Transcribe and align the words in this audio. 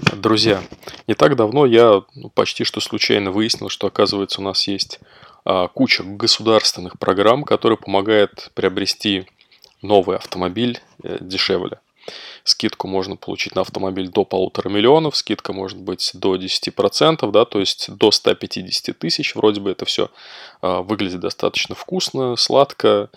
Друзья, 0.00 0.62
не 1.06 1.14
так 1.14 1.36
давно 1.36 1.66
я 1.66 2.02
ну, 2.14 2.30
почти 2.30 2.64
что 2.64 2.80
случайно 2.80 3.30
выяснил, 3.30 3.68
что 3.68 3.86
оказывается 3.86 4.40
у 4.40 4.44
нас 4.44 4.66
есть 4.66 4.98
а, 5.44 5.68
куча 5.68 6.02
государственных 6.02 6.98
программ, 6.98 7.44
которые 7.44 7.76
помогают 7.76 8.50
приобрести 8.54 9.26
новый 9.82 10.16
автомобиль 10.16 10.80
э, 11.02 11.18
дешевле. 11.20 11.80
Скидку 12.44 12.88
можно 12.88 13.16
получить 13.16 13.54
на 13.54 13.60
автомобиль 13.60 14.08
до 14.08 14.24
полутора 14.24 14.70
миллионов, 14.70 15.16
скидка 15.16 15.52
может 15.52 15.78
быть 15.78 16.10
до 16.14 16.36
10%, 16.36 17.30
да, 17.30 17.44
то 17.44 17.60
есть 17.60 17.94
до 17.94 18.10
150 18.10 18.98
тысяч. 18.98 19.34
Вроде 19.34 19.60
бы 19.60 19.70
это 19.70 19.84
все 19.84 20.10
а, 20.62 20.80
выглядит 20.80 21.20
достаточно 21.20 21.74
вкусно, 21.74 22.36
сладко. 22.36 23.10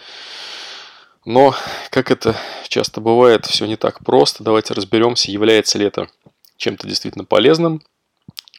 Но, 1.25 1.55
как 1.89 2.11
это 2.11 2.35
часто 2.67 2.99
бывает, 2.99 3.45
все 3.45 3.65
не 3.65 3.77
так 3.77 4.03
просто. 4.03 4.43
Давайте 4.43 4.73
разберемся, 4.73 5.31
является 5.31 5.77
ли 5.77 5.85
это 5.85 6.09
чем-то 6.57 6.87
действительно 6.87 7.25
полезным, 7.25 7.81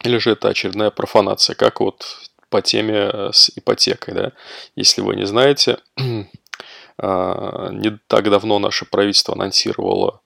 или 0.02 0.18
же 0.18 0.32
это 0.32 0.48
очередная 0.48 0.90
профанация, 0.90 1.54
как 1.54 1.80
вот 1.80 2.04
по 2.50 2.62
теме 2.62 3.10
э, 3.12 3.30
с 3.32 3.50
ипотекой. 3.56 4.14
Да? 4.14 4.32
Если 4.76 5.00
вы 5.00 5.16
не 5.16 5.26
знаете, 5.26 5.78
а, 6.98 7.70
не 7.70 7.98
так 8.06 8.30
давно 8.30 8.58
наше 8.58 8.84
правительство 8.84 9.34
анонсировало 9.34 10.20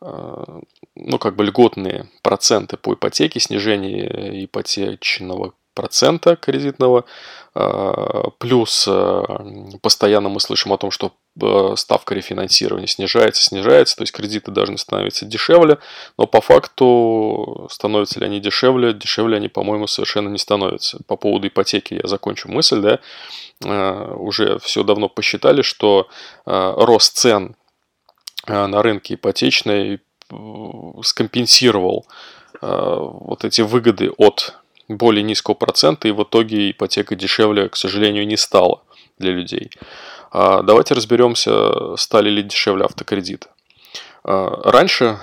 а, 0.00 0.60
ну, 0.94 1.18
как 1.18 1.36
бы 1.36 1.44
льготные 1.44 2.08
проценты 2.22 2.76
по 2.76 2.94
ипотеке, 2.94 3.40
снижение 3.40 4.44
ипотечного 4.44 5.54
процента 5.80 6.36
кредитного, 6.36 7.04
а, 7.54 8.30
плюс 8.38 8.88
постоянно 9.82 10.28
мы 10.28 10.40
слышим 10.40 10.72
о 10.72 10.78
том, 10.78 10.90
что 10.90 11.12
Э, 11.40 11.74
ставка 11.76 12.14
рефинансирования 12.14 12.86
снижается, 12.86 13.42
снижается, 13.42 13.96
то 13.96 14.02
есть 14.02 14.12
кредиты 14.12 14.50
должны 14.50 14.76
становиться 14.78 15.24
дешевле, 15.24 15.78
но 16.18 16.26
по 16.26 16.40
факту 16.40 17.68
становятся 17.70 18.20
ли 18.20 18.26
они 18.26 18.40
дешевле, 18.40 18.92
дешевле 18.92 19.36
они, 19.36 19.48
по-моему, 19.48 19.86
совершенно 19.86 20.28
не 20.28 20.38
становятся. 20.38 20.98
По 21.06 21.16
поводу 21.16 21.46
ипотеки 21.46 21.94
я 21.94 22.08
закончу 22.08 22.50
мысль, 22.50 22.80
да, 22.80 22.98
э, 23.64 24.14
уже 24.16 24.58
все 24.58 24.82
давно 24.82 25.08
посчитали, 25.08 25.62
что 25.62 26.08
рост 26.44 27.16
цен 27.16 27.54
на 28.46 28.82
рынке 28.82 29.14
ипотечной 29.14 30.00
скомпенсировал 31.02 32.06
вот 32.60 33.44
эти 33.44 33.60
выгоды 33.60 34.10
от 34.16 34.54
более 34.96 35.22
низкого 35.22 35.54
процента, 35.54 36.08
и 36.08 36.12
в 36.12 36.22
итоге 36.22 36.70
ипотека 36.70 37.14
дешевле, 37.14 37.68
к 37.68 37.76
сожалению, 37.76 38.26
не 38.26 38.36
стала 38.36 38.82
для 39.18 39.32
людей. 39.32 39.70
А, 40.30 40.62
давайте 40.62 40.94
разберемся, 40.94 41.96
стали 41.96 42.30
ли 42.30 42.42
дешевле 42.42 42.84
автокредиты. 42.84 43.48
А, 44.24 44.70
раньше 44.70 45.18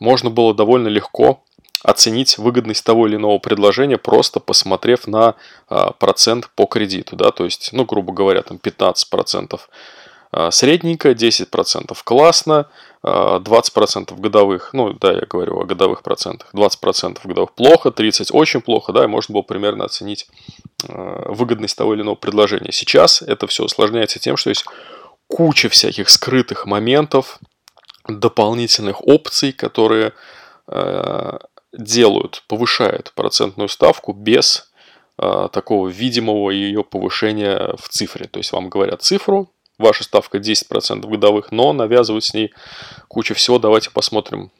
можно 0.00 0.30
было 0.30 0.54
довольно 0.54 0.88
легко 0.88 1.42
оценить 1.82 2.38
выгодность 2.38 2.84
того 2.84 3.06
или 3.06 3.16
иного 3.16 3.38
предложения, 3.38 3.98
просто 3.98 4.40
посмотрев 4.40 5.06
на 5.06 5.34
а, 5.68 5.92
процент 5.92 6.50
по 6.54 6.66
кредиту. 6.66 7.16
Да? 7.16 7.30
То 7.30 7.44
есть, 7.44 7.70
ну, 7.72 7.84
грубо 7.84 8.12
говоря, 8.12 8.42
там 8.42 8.58
15% 8.62 9.60
средненько, 10.50 11.12
10% 11.12 11.96
классно, 12.04 12.66
20% 13.02 14.20
годовых, 14.20 14.70
ну 14.72 14.92
да, 14.92 15.12
я 15.12 15.22
говорю 15.28 15.60
о 15.60 15.64
годовых 15.64 16.02
процентах, 16.02 16.52
20% 16.54 17.18
годовых 17.24 17.52
плохо, 17.52 17.88
30% 17.88 18.30
очень 18.32 18.60
плохо, 18.60 18.92
да, 18.92 19.04
и 19.04 19.06
можно 19.06 19.32
было 19.32 19.42
примерно 19.42 19.84
оценить 19.84 20.26
Э, 20.86 21.24
выгодность 21.26 21.76
того 21.76 21.94
или 21.94 22.02
иного 22.02 22.14
предложения. 22.14 22.70
Сейчас 22.70 23.20
это 23.22 23.48
все 23.48 23.64
усложняется 23.64 24.20
тем, 24.20 24.36
что 24.36 24.50
есть 24.50 24.64
куча 25.26 25.68
всяких 25.68 26.08
скрытых 26.08 26.66
моментов, 26.66 27.40
дополнительных 28.06 29.06
опций, 29.06 29.52
которые 29.52 30.12
делают, 31.72 32.42
повышают 32.46 33.12
процентную 33.14 33.68
ставку 33.68 34.12
без 34.12 34.70
такого 35.16 35.88
видимого 35.88 36.50
ее 36.50 36.84
повышения 36.84 37.74
в 37.78 37.88
цифре. 37.88 38.26
То 38.26 38.38
есть 38.38 38.52
вам 38.52 38.68
говорят 38.68 39.02
цифру, 39.02 39.50
ваша 39.78 40.04
ставка 40.04 40.38
10% 40.38 41.06
годовых, 41.08 41.52
но 41.52 41.72
навязывают 41.72 42.24
с 42.24 42.34
ней 42.34 42.52
кучу 43.08 43.34
всего. 43.34 43.58
Давайте 43.58 43.90
посмотрим, 43.90 44.50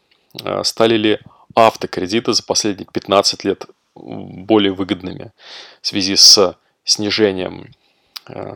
э, 0.43 0.63
стали 0.65 0.97
ли 0.97 1.19
автокредиты 1.55 2.33
за 2.33 2.43
последние 2.43 2.87
15 2.91 3.45
лет 3.45 3.67
более 3.95 4.73
выгодными 4.73 5.33
в 5.83 5.87
связи 5.87 6.17
с 6.17 6.57
снижением 6.85 7.73
э, 8.29 8.55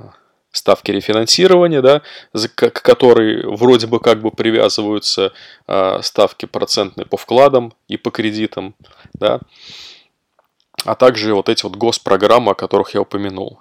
ставки 0.52 0.90
рефинансирования, 0.90 1.82
да, 1.82 2.02
к 2.54 2.70
которой 2.70 3.44
вроде 3.44 3.86
бы 3.86 3.98
как 3.98 4.20
бы 4.20 4.30
привязываются 4.30 5.32
э, 5.66 6.02
ставки 6.02 6.46
процентные 6.46 7.06
по 7.06 7.16
вкладам 7.16 7.74
и 7.88 7.96
по 7.96 8.10
кредитам, 8.10 8.74
да, 9.14 9.40
а 10.84 10.94
также 10.94 11.34
вот 11.34 11.48
эти 11.48 11.62
вот 11.64 11.76
госпрограммы, 11.76 12.52
о 12.52 12.54
которых 12.54 12.94
я 12.94 13.00
упомянул. 13.00 13.60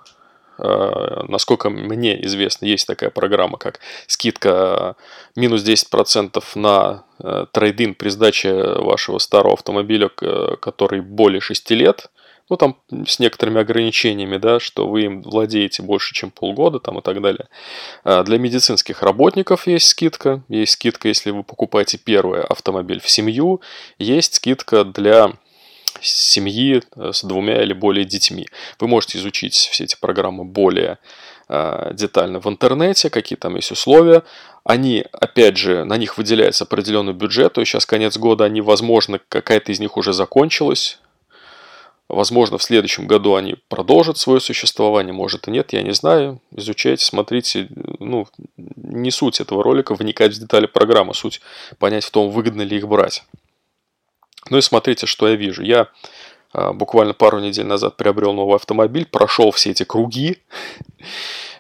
Э, 0.61 1.23
насколько 1.27 1.69
мне 1.69 2.23
известно, 2.25 2.65
есть 2.65 2.87
такая 2.87 3.09
программа, 3.09 3.57
как 3.57 3.79
скидка 4.07 4.95
минус 5.35 5.63
10% 5.63 6.41
на 6.55 7.03
э, 7.19 7.45
трейдин 7.51 7.95
при 7.95 8.09
сдаче 8.09 8.53
вашего 8.53 9.17
старого 9.17 9.53
автомобиля, 9.53 10.09
который 10.09 11.01
более 11.01 11.41
6 11.41 11.71
лет. 11.71 12.09
Ну, 12.51 12.57
там 12.57 12.75
с 13.07 13.19
некоторыми 13.19 13.61
ограничениями, 13.61 14.35
да, 14.35 14.59
что 14.59 14.85
вы 14.85 15.03
им 15.03 15.21
владеете 15.21 15.83
больше, 15.83 16.13
чем 16.13 16.31
полгода, 16.31 16.79
там 16.79 16.99
и 16.99 17.01
так 17.01 17.21
далее. 17.21 17.47
Э, 18.03 18.23
для 18.23 18.37
медицинских 18.37 19.01
работников 19.01 19.67
есть 19.67 19.87
скидка. 19.87 20.43
Есть 20.49 20.73
скидка, 20.73 21.07
если 21.07 21.31
вы 21.31 21.43
покупаете 21.43 21.97
первый 21.97 22.43
автомобиль 22.43 22.99
в 22.99 23.09
семью. 23.09 23.61
Есть 23.99 24.35
скидка 24.35 24.83
для 24.83 25.31
семьи 26.01 26.81
э, 26.95 27.11
с 27.13 27.23
двумя 27.23 27.61
или 27.61 27.73
более 27.73 28.05
детьми. 28.05 28.47
Вы 28.79 28.87
можете 28.87 29.17
изучить 29.17 29.53
все 29.53 29.83
эти 29.83 29.95
программы 29.99 30.43
более 30.43 30.97
э, 31.49 31.91
детально 31.93 32.39
в 32.39 32.47
интернете, 32.47 33.09
какие 33.09 33.37
там 33.37 33.55
есть 33.55 33.71
условия. 33.71 34.23
Они, 34.63 35.05
опять 35.11 35.57
же, 35.57 35.85
на 35.85 35.97
них 35.97 36.17
выделяется 36.17 36.65
определенный 36.65 37.13
бюджет, 37.13 37.53
то 37.53 37.61
есть 37.61 37.71
сейчас 37.71 37.85
конец 37.85 38.17
года, 38.17 38.45
они, 38.45 38.61
возможно, 38.61 39.19
какая-то 39.27 39.71
из 39.71 39.79
них 39.79 39.97
уже 39.97 40.13
закончилась, 40.13 40.99
Возможно, 42.11 42.57
в 42.57 42.63
следующем 42.63 43.07
году 43.07 43.35
они 43.35 43.55
продолжат 43.69 44.17
свое 44.17 44.41
существование, 44.41 45.13
может 45.13 45.47
и 45.47 45.51
нет, 45.51 45.71
я 45.71 45.81
не 45.81 45.93
знаю. 45.93 46.41
Изучайте, 46.53 47.05
смотрите. 47.05 47.69
Ну, 47.99 48.27
не 48.57 49.11
суть 49.11 49.39
этого 49.39 49.63
ролика 49.63 49.95
вникать 49.95 50.35
в 50.35 50.39
детали 50.39 50.65
программы, 50.65 51.13
суть 51.13 51.39
понять 51.79 52.03
в 52.03 52.11
том, 52.11 52.29
выгодно 52.29 52.63
ли 52.63 52.75
их 52.75 52.85
брать. 52.85 53.23
Ну 54.51 54.57
и 54.57 54.61
смотрите, 54.61 55.07
что 55.07 55.29
я 55.29 55.35
вижу. 55.35 55.63
Я 55.63 55.87
а, 56.51 56.73
буквально 56.73 57.13
пару 57.13 57.39
недель 57.39 57.65
назад 57.65 57.95
приобрел 57.95 58.33
новый 58.33 58.57
автомобиль, 58.57 59.05
прошел 59.05 59.51
все 59.51 59.71
эти 59.71 59.83
круги 59.83 60.39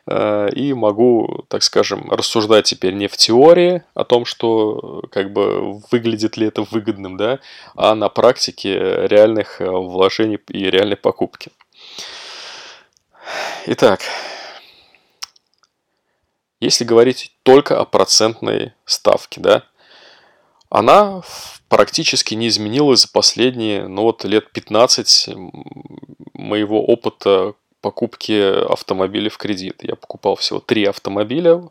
а, 0.05 0.47
и 0.53 0.73
могу, 0.73 1.45
так 1.47 1.63
скажем, 1.63 2.11
рассуждать 2.11 2.65
теперь 2.65 2.93
не 2.93 3.07
в 3.07 3.15
теории 3.15 3.83
о 3.93 4.03
том, 4.03 4.25
что 4.25 5.03
как 5.09 5.31
бы 5.31 5.79
выглядит 5.89 6.35
ли 6.35 6.47
это 6.47 6.63
выгодным, 6.63 7.15
да, 7.15 7.39
а 7.75 7.95
на 7.95 8.09
практике 8.09 9.07
реальных 9.07 9.61
а, 9.61 9.71
вложений 9.71 10.39
и 10.49 10.69
реальной 10.69 10.97
покупки. 10.97 11.49
Итак, 13.67 14.01
если 16.59 16.83
говорить 16.83 17.31
только 17.43 17.79
о 17.79 17.85
процентной 17.85 18.73
ставке, 18.83 19.39
да, 19.39 19.63
она 20.71 21.21
практически 21.67 22.33
не 22.33 22.47
изменилась 22.47 23.01
за 23.01 23.09
последние, 23.09 23.87
ну 23.87 24.03
вот 24.03 24.23
лет 24.23 24.51
15 24.51 25.35
моего 26.33 26.83
опыта 26.83 27.53
покупки 27.81 28.71
автомобилей 28.71 29.29
в 29.29 29.37
кредит. 29.37 29.83
Я 29.83 29.95
покупал 29.95 30.37
всего 30.37 30.59
три 30.59 30.85
автомобиля, 30.85 31.69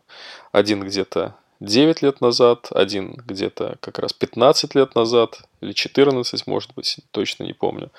один 0.51 0.81
где-то 0.81 1.35
9 1.61 2.01
лет 2.01 2.21
назад, 2.21 2.69
один 2.71 3.13
где-то 3.13 3.77
как 3.81 3.99
раз 3.99 4.13
15 4.13 4.73
лет 4.73 4.95
назад, 4.95 5.43
или 5.61 5.73
14, 5.73 6.47
может 6.47 6.73
быть, 6.75 6.97
точно 7.11 7.43
не 7.43 7.53
помню. 7.53 7.91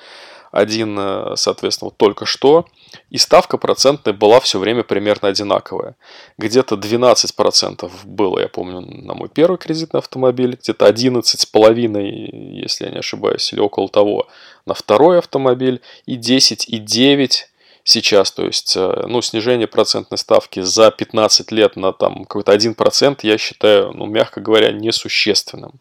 Один, 0.50 0.98
э, 0.98 1.34
соответственно, 1.37 1.90
вот 1.90 1.96
только 1.96 2.26
что. 2.26 2.66
И 3.10 3.19
ставка 3.19 3.58
процентная 3.58 4.12
была 4.12 4.40
все 4.40 4.58
время 4.58 4.82
примерно 4.82 5.28
одинаковая. 5.28 5.94
Где-то 6.38 6.75
12% 6.75 7.88
было, 8.04 8.40
я 8.40 8.48
помню, 8.48 8.81
на 8.81 9.14
мой 9.14 9.28
первый 9.28 9.58
кредитный 9.58 10.00
автомобиль, 10.00 10.58
где-то 10.60 10.84
11,5, 10.84 12.02
если 12.60 12.87
я 12.87 12.90
не 12.90 12.98
ошибаюсь, 12.98 13.52
или 13.52 13.60
около 13.60 13.88
того, 13.88 14.26
на 14.66 14.75
второй 14.75 15.19
автомобиль, 15.19 15.81
и 16.04 16.16
10,9 16.16 17.46
сейчас. 17.84 18.32
То 18.32 18.44
есть, 18.44 18.76
э, 18.76 19.05
ну, 19.06 19.23
снижение 19.23 19.67
процентной 19.67 20.19
ставки 20.19 20.61
за 20.61 20.90
15 20.90 21.52
лет 21.52 21.76
на 21.76 21.93
там 21.93 22.25
какой-то 22.25 22.52
1% 22.52 23.20
я 23.23 23.38
считаю, 23.38 23.93
ну, 23.93 24.06
мягко 24.06 24.40
говоря, 24.40 24.73
несущественным. 24.73 25.81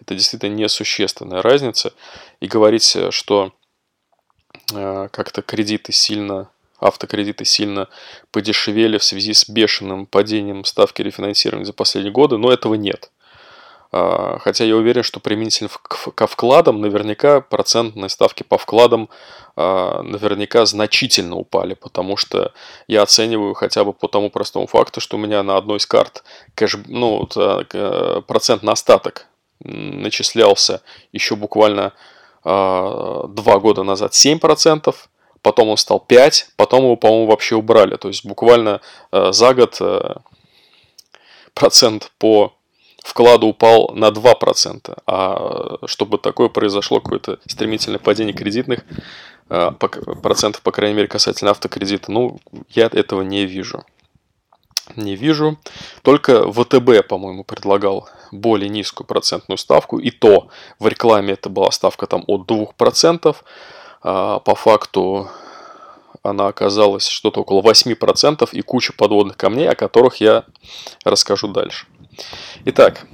Это 0.00 0.14
действительно 0.14 0.54
несущественная 0.54 1.42
разница. 1.42 1.92
И 2.40 2.46
говорить, 2.46 2.96
э, 2.96 3.10
что 3.10 3.52
э, 4.72 5.08
как-то 5.10 5.42
кредиты 5.42 5.92
сильно 5.92 6.48
автокредиты 6.80 7.44
сильно 7.44 7.88
подешевели 8.32 8.96
в 8.98 9.04
связи 9.04 9.34
с 9.34 9.48
бешеным 9.48 10.06
падением 10.06 10.64
ставки 10.64 11.02
рефинансирования 11.02 11.66
за 11.66 11.74
последние 11.74 12.12
годы, 12.12 12.38
но 12.38 12.50
этого 12.50 12.74
нет. 12.74 13.10
А, 13.92 14.38
хотя 14.38 14.64
я 14.64 14.76
уверен, 14.76 15.02
что 15.02 15.18
применительно 15.18 15.68
ко 15.88 16.26
вкладам 16.26 16.80
наверняка 16.80 17.40
процентные 17.40 18.08
ставки 18.08 18.44
по 18.44 18.56
вкладам 18.56 19.08
а, 19.56 20.02
наверняка 20.02 20.64
значительно 20.64 21.36
упали, 21.36 21.74
потому 21.74 22.16
что 22.16 22.52
я 22.86 23.02
оцениваю 23.02 23.54
хотя 23.54 23.84
бы 23.84 23.92
по 23.92 24.06
тому 24.06 24.30
простому 24.30 24.66
факту, 24.68 25.00
что 25.00 25.16
у 25.16 25.20
меня 25.20 25.42
на 25.42 25.56
одной 25.56 25.78
из 25.78 25.86
карт 25.86 26.22
кэш, 26.54 26.76
ну, 26.86 27.28
э, 27.34 28.22
процент 28.26 28.62
на 28.62 28.72
остаток 28.72 29.26
начислялся 29.60 30.82
еще 31.12 31.36
буквально 31.36 31.92
два 32.42 33.58
года 33.60 33.82
назад 33.82 34.14
7%, 34.14 34.94
потом 35.42 35.68
он 35.68 35.76
стал 35.76 36.00
5, 36.00 36.52
потом 36.56 36.84
его, 36.84 36.96
по-моему, 36.96 37.26
вообще 37.26 37.56
убрали. 37.56 37.96
То 37.96 38.08
есть 38.08 38.24
буквально 38.24 38.80
за 39.12 39.52
год 39.52 39.78
процент 41.52 42.12
по 42.16 42.54
вкладу 43.02 43.48
упал 43.48 43.90
на 43.94 44.08
2%. 44.08 44.98
А 45.06 45.78
чтобы 45.86 46.18
такое 46.18 46.48
произошло, 46.48 47.00
какое-то 47.00 47.38
стремительное 47.46 47.98
падение 47.98 48.34
кредитных 48.34 48.80
э, 49.48 49.70
процентов, 50.22 50.62
по 50.62 50.72
крайней 50.72 50.96
мере, 50.96 51.08
касательно 51.08 51.50
автокредита, 51.50 52.12
ну, 52.12 52.40
я 52.70 52.86
этого 52.86 53.22
не 53.22 53.46
вижу. 53.46 53.84
Не 54.96 55.16
вижу. 55.16 55.58
Только 56.02 56.50
ВТБ, 56.50 57.06
по-моему, 57.08 57.44
предлагал 57.44 58.08
более 58.32 58.68
низкую 58.68 59.06
процентную 59.06 59.58
ставку. 59.58 59.98
И 59.98 60.10
то 60.10 60.48
в 60.78 60.86
рекламе 60.86 61.34
это 61.34 61.48
была 61.48 61.70
ставка 61.70 62.06
там 62.06 62.24
от 62.26 62.50
2%. 62.50 63.36
А 64.02 64.40
по 64.40 64.54
факту 64.54 65.28
она 66.22 66.48
оказалась 66.48 67.06
что-то 67.06 67.40
около 67.40 67.62
8% 67.62 68.48
и 68.52 68.60
куча 68.62 68.92
подводных 68.92 69.36
камней, 69.36 69.68
о 69.68 69.74
которых 69.74 70.16
я 70.16 70.44
расскажу 71.04 71.48
дальше. 71.48 71.86
Итак, 72.64 73.06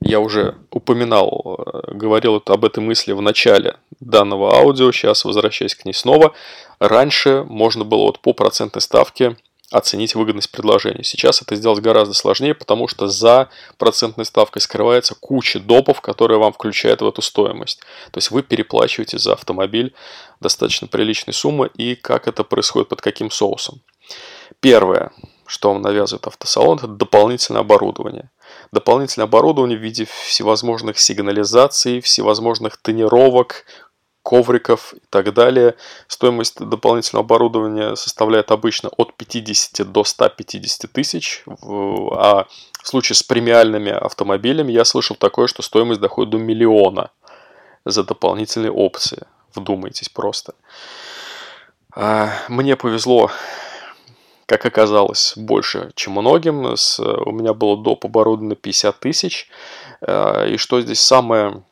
я 0.00 0.20
уже 0.20 0.56
упоминал, 0.70 1.58
э, 1.58 1.94
говорил 1.94 2.42
об 2.44 2.64
этой 2.64 2.80
мысли 2.80 3.12
в 3.12 3.20
начале 3.20 3.76
данного 4.00 4.54
аудио, 4.56 4.90
сейчас 4.92 5.24
возвращаясь 5.24 5.74
к 5.74 5.84
ней 5.84 5.92
снова. 5.92 6.32
Раньше 6.80 7.44
можно 7.48 7.84
было 7.84 8.02
вот 8.02 8.20
по 8.20 8.32
процентной 8.32 8.82
ставке 8.82 9.36
оценить 9.72 10.14
выгодность 10.14 10.50
предложения. 10.50 11.02
Сейчас 11.02 11.42
это 11.42 11.56
сделать 11.56 11.80
гораздо 11.80 12.14
сложнее, 12.14 12.54
потому 12.54 12.88
что 12.88 13.08
за 13.08 13.48
процентной 13.78 14.24
ставкой 14.24 14.60
скрывается 14.62 15.14
куча 15.14 15.58
допов, 15.58 16.00
которые 16.00 16.38
вам 16.38 16.52
включают 16.52 17.00
в 17.00 17.06
эту 17.06 17.22
стоимость. 17.22 17.80
То 18.10 18.18
есть 18.18 18.30
вы 18.30 18.42
переплачиваете 18.42 19.18
за 19.18 19.32
автомобиль 19.32 19.94
достаточно 20.40 20.86
приличной 20.86 21.32
суммы 21.32 21.70
и 21.74 21.94
как 21.94 22.28
это 22.28 22.44
происходит, 22.44 22.88
под 22.88 23.00
каким 23.00 23.30
соусом. 23.30 23.80
Первое, 24.60 25.10
что 25.46 25.72
вам 25.72 25.82
навязывает 25.82 26.26
автосалон, 26.26 26.78
это 26.78 26.86
дополнительное 26.86 27.62
оборудование. 27.62 28.30
Дополнительное 28.72 29.26
оборудование 29.26 29.78
в 29.78 29.82
виде 29.82 30.06
всевозможных 30.26 30.98
сигнализаций, 30.98 32.00
всевозможных 32.00 32.76
тонировок, 32.76 33.64
ковриков 34.22 34.94
и 34.94 35.02
так 35.10 35.32
далее. 35.34 35.74
Стоимость 36.06 36.58
дополнительного 36.58 37.24
оборудования 37.24 37.96
составляет 37.96 38.50
обычно 38.50 38.88
от 38.96 39.14
50 39.14 39.90
до 39.90 40.04
150 40.04 40.90
тысяч, 40.92 41.44
а 41.46 42.46
в 42.82 42.88
случае 42.88 43.16
с 43.16 43.22
премиальными 43.22 43.92
автомобилями 43.92 44.72
я 44.72 44.84
слышал 44.84 45.16
такое, 45.16 45.46
что 45.46 45.62
стоимость 45.62 46.00
доходит 46.00 46.30
до 46.30 46.38
миллиона 46.38 47.10
за 47.84 48.04
дополнительные 48.04 48.72
опции. 48.72 49.26
Вдумайтесь 49.54 50.08
просто. 50.08 50.54
А, 51.94 52.30
мне 52.48 52.76
повезло, 52.76 53.30
как 54.46 54.64
оказалось, 54.64 55.34
больше, 55.36 55.90
чем 55.94 56.14
многим. 56.14 56.64
У 56.64 57.32
меня 57.32 57.54
было 57.54 57.76
доп. 57.76 58.04
оборудовано 58.04 58.54
50 58.54 58.98
тысяч. 59.00 59.48
А, 60.00 60.46
и 60.46 60.56
что 60.56 60.80
здесь 60.80 61.00
самое 61.00 61.62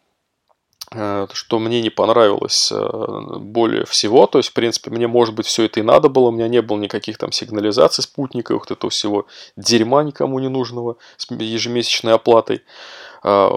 что 0.93 1.59
мне 1.61 1.81
не 1.81 1.91
понравилось 1.91 2.73
э, 2.73 3.37
более 3.39 3.85
всего. 3.85 4.27
То 4.27 4.39
есть, 4.39 4.49
в 4.49 4.53
принципе, 4.55 4.91
мне, 4.91 5.07
может 5.07 5.37
быть, 5.37 5.47
все 5.47 5.65
это 5.65 5.79
и 5.79 5.85
надо 5.85 6.09
было. 6.09 6.29
У 6.29 6.31
меня 6.33 6.49
не 6.49 6.63
было 6.63 6.79
никаких 6.79 7.17
там 7.17 7.31
сигнализаций 7.31 8.03
спутника, 8.03 8.55
вот 8.55 8.73
этого 8.73 8.91
всего 8.91 9.27
дерьма 9.57 10.03
никому 10.03 10.41
не 10.41 10.49
нужного 10.49 10.97
с 11.17 11.31
ежемесячной 11.31 12.15
оплатой. 12.15 12.63
А, 13.23 13.51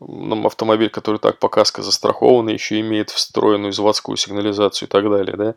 нам 0.00 0.46
автомобиль, 0.46 0.90
который 0.90 1.18
так 1.18 1.38
по 1.38 1.48
каско 1.48 1.82
застрахован, 1.82 2.48
еще 2.48 2.80
имеет 2.80 3.10
встроенную 3.10 3.72
заводскую 3.72 4.16
сигнализацию 4.16 4.88
и 4.88 4.90
так 4.90 5.08
далее. 5.08 5.36
Да? 5.36 5.54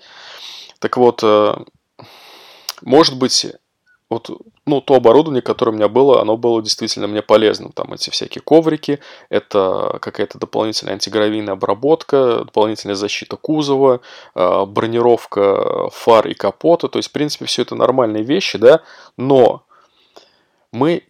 Так 0.77 0.97
вот, 0.97 1.21
э, 1.23 1.55
может 2.81 3.17
быть, 3.17 3.47
вот, 4.09 4.29
ну, 4.65 4.81
то 4.81 4.95
оборудование, 4.95 5.41
которое 5.41 5.71
у 5.71 5.75
меня 5.75 5.87
было, 5.87 6.21
оно 6.21 6.37
было 6.37 6.61
действительно 6.61 7.07
мне 7.07 7.21
полезным. 7.21 7.71
Там 7.71 7.93
эти 7.93 8.09
всякие 8.09 8.41
коврики, 8.41 8.99
это 9.29 9.97
какая-то 10.01 10.37
дополнительная 10.37 10.93
антигравийная 10.93 11.53
обработка, 11.53 12.43
дополнительная 12.45 12.95
защита 12.95 13.35
кузова, 13.37 14.01
а, 14.35 14.65
бронировка 14.65 15.89
фар 15.91 16.27
и 16.27 16.33
капота. 16.33 16.87
То 16.87 16.99
есть, 16.99 17.09
в 17.09 17.11
принципе, 17.11 17.45
все 17.45 17.63
это 17.63 17.75
нормальные 17.75 18.23
вещи, 18.23 18.57
да, 18.57 18.81
но 19.17 19.63
мы 20.71 21.03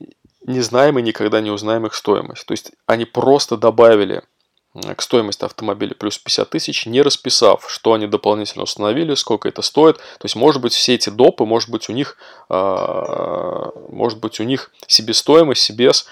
не 0.46 0.62
знаем 0.62 1.00
и 1.00 1.02
никогда 1.02 1.42
не 1.42 1.52
узнаем 1.52 1.86
их 1.86 1.96
стоимость. 1.96 2.46
То 2.46 2.54
есть, 2.54 2.72
они 2.86 3.06
просто 3.06 3.58
добавили 3.58 4.24
к 4.74 5.02
стоимости 5.02 5.46
автомобиля 5.46 5.94
плюс 5.94 6.18
50 6.18 6.50
тысяч, 6.50 6.86
не 6.88 7.02
расписав, 7.04 7.70
что 7.70 7.94
они 7.94 8.08
дополнительно 8.08 8.64
установили, 8.64 9.14
сколько 9.14 9.48
это 9.48 9.62
стоит. 9.62 9.98
То 9.98 10.24
есть, 10.26 10.36
может 10.36 10.62
быть, 10.62 10.74
все 10.74 10.96
эти 10.96 11.10
допы, 11.10 11.46
может 11.46 11.70
быть, 11.70 11.90
у 11.90 11.94
них, 11.94 12.18
а, 12.50 13.70
может 13.90 14.20
быть, 14.20 14.40
у 14.40 14.44
них 14.44 14.72
себестоимость, 14.88 15.62
себес 15.62 16.08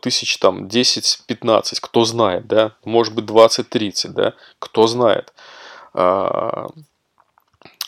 тысяч 0.00 0.38
там 0.38 0.66
10-15, 0.66 1.78
кто 1.80 2.04
знает, 2.04 2.46
да, 2.48 2.72
может 2.84 3.14
быть 3.14 3.24
20-30, 3.24 4.08
да, 4.08 4.34
кто 4.58 4.86
знает. 4.86 5.32
А, 5.92 6.68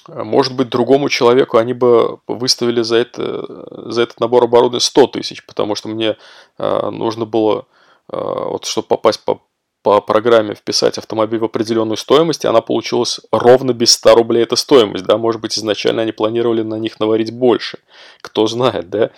может 0.09 0.55
быть, 0.55 0.69
другому 0.69 1.09
человеку 1.09 1.57
они 1.57 1.73
бы 1.73 2.19
выставили 2.27 2.83
за, 2.83 2.97
это, 2.97 3.91
за 3.91 4.03
этот 4.03 4.21
набор 4.21 4.45
оборудования 4.45 4.81
100 4.81 5.07
тысяч, 5.09 5.47
потому 5.47 5.77
что 5.77 5.89
мне 5.89 6.17
а, 6.59 6.91
нужно 6.91 7.27
было, 7.27 7.67
вот 8.09 8.67
чтобы 8.67 8.87
попасть 8.87 9.25
по 9.25 9.41
по 9.85 10.01
программе 10.01 10.55
вписать 10.55 10.97
автомобиль 10.97 11.39
в 11.39 11.45
определенную 11.45 11.99
стоимость, 11.99 12.45
и 12.45 12.49
она 12.49 12.63
получилась 12.63 13.21
ровно 13.31 13.75
без 13.75 13.93
100 13.93 14.15
рублей 14.15 14.43
эта 14.43 14.57
стоимость, 14.57 15.05
да, 15.05 15.19
может 15.19 15.43
быть, 15.43 15.59
изначально 15.59 16.03
они 16.03 16.13
планировали 16.13 16.63
на 16.63 16.77
них 16.77 16.99
наварить 17.01 17.31
больше, 17.31 17.79
кто 18.23 18.47
знает, 18.47 18.89
да. 18.89 19.11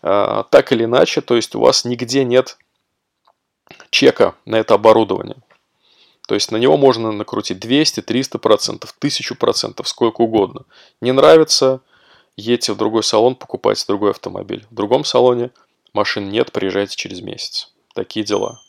А, 0.00 0.44
так 0.44 0.72
или 0.72 0.84
иначе, 0.84 1.20
то 1.20 1.36
есть 1.36 1.54
у 1.54 1.60
вас 1.60 1.84
нигде 1.84 2.24
нет 2.24 2.56
чека 3.90 4.34
на 4.46 4.56
это 4.56 4.72
оборудование. 4.72 5.36
То 6.26 6.34
есть 6.34 6.50
на 6.50 6.56
него 6.56 6.78
можно 6.78 7.12
накрутить 7.12 7.60
200, 7.60 8.00
300 8.00 8.38
процентов, 8.38 8.94
1000 8.96 9.34
процентов, 9.34 9.86
сколько 9.86 10.22
угодно. 10.22 10.64
Не 11.02 11.12
нравится, 11.12 11.82
едьте 12.36 12.72
в 12.72 12.78
другой 12.78 13.02
салон, 13.02 13.34
покупайте 13.34 13.84
другой 13.86 14.12
автомобиль. 14.12 14.64
В 14.70 14.74
другом 14.74 15.04
салоне 15.04 15.50
машин 15.92 16.30
нет, 16.30 16.52
приезжайте 16.52 16.96
через 16.96 17.20
месяц. 17.20 17.74
Такие 17.94 18.24
дела. 18.24 18.62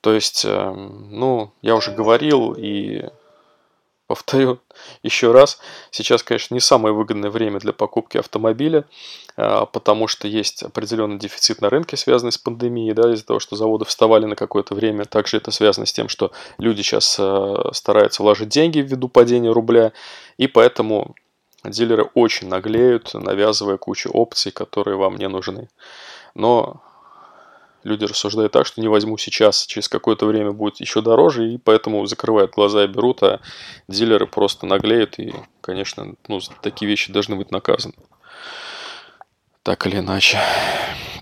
То 0.00 0.12
есть, 0.14 0.44
эм, 0.44 1.08
ну, 1.10 1.52
я 1.62 1.76
уже 1.76 1.90
говорил 1.90 2.54
и 2.56 3.04
повторю 4.10 4.58
еще 5.04 5.30
раз, 5.30 5.60
сейчас, 5.92 6.24
конечно, 6.24 6.52
не 6.54 6.60
самое 6.60 6.92
выгодное 6.92 7.30
время 7.30 7.60
для 7.60 7.72
покупки 7.72 8.16
автомобиля, 8.16 8.84
а, 9.36 9.66
потому 9.66 10.08
что 10.08 10.26
есть 10.26 10.64
определенный 10.64 11.18
дефицит 11.18 11.60
на 11.60 11.70
рынке, 11.70 11.96
связанный 11.96 12.32
с 12.32 12.38
пандемией, 12.38 12.92
да, 12.92 13.12
из-за 13.12 13.24
того, 13.24 13.38
что 13.38 13.54
заводы 13.54 13.84
вставали 13.84 14.24
на 14.24 14.34
какое-то 14.34 14.74
время. 14.74 15.04
Также 15.04 15.36
это 15.36 15.52
связано 15.52 15.86
с 15.86 15.92
тем, 15.92 16.08
что 16.08 16.32
люди 16.58 16.82
сейчас 16.82 17.16
э, 17.20 17.56
стараются 17.72 18.24
вложить 18.24 18.48
деньги 18.48 18.80
ввиду 18.80 19.08
падения 19.08 19.52
рубля, 19.52 19.92
и 20.38 20.48
поэтому 20.48 21.14
дилеры 21.62 22.10
очень 22.14 22.48
наглеют, 22.48 23.14
навязывая 23.14 23.76
кучу 23.76 24.10
опций, 24.10 24.50
которые 24.50 24.96
вам 24.96 25.18
не 25.18 25.28
нужны. 25.28 25.68
Но 26.34 26.82
люди 27.84 28.04
рассуждают 28.04 28.52
так, 28.52 28.66
что 28.66 28.80
не 28.80 28.88
возьму 28.88 29.18
сейчас, 29.18 29.66
через 29.66 29.88
какое-то 29.88 30.26
время 30.26 30.52
будет 30.52 30.80
еще 30.80 31.00
дороже, 31.00 31.48
и 31.48 31.58
поэтому 31.58 32.04
закрывают 32.06 32.52
глаза 32.52 32.84
и 32.84 32.88
берут, 32.88 33.22
а 33.22 33.40
дилеры 33.88 34.26
просто 34.26 34.66
наглеют, 34.66 35.18
и, 35.18 35.32
конечно, 35.60 36.14
ну, 36.28 36.40
такие 36.62 36.88
вещи 36.88 37.12
должны 37.12 37.36
быть 37.36 37.50
наказаны. 37.50 37.94
Так 39.62 39.86
или 39.86 39.98
иначе, 39.98 40.38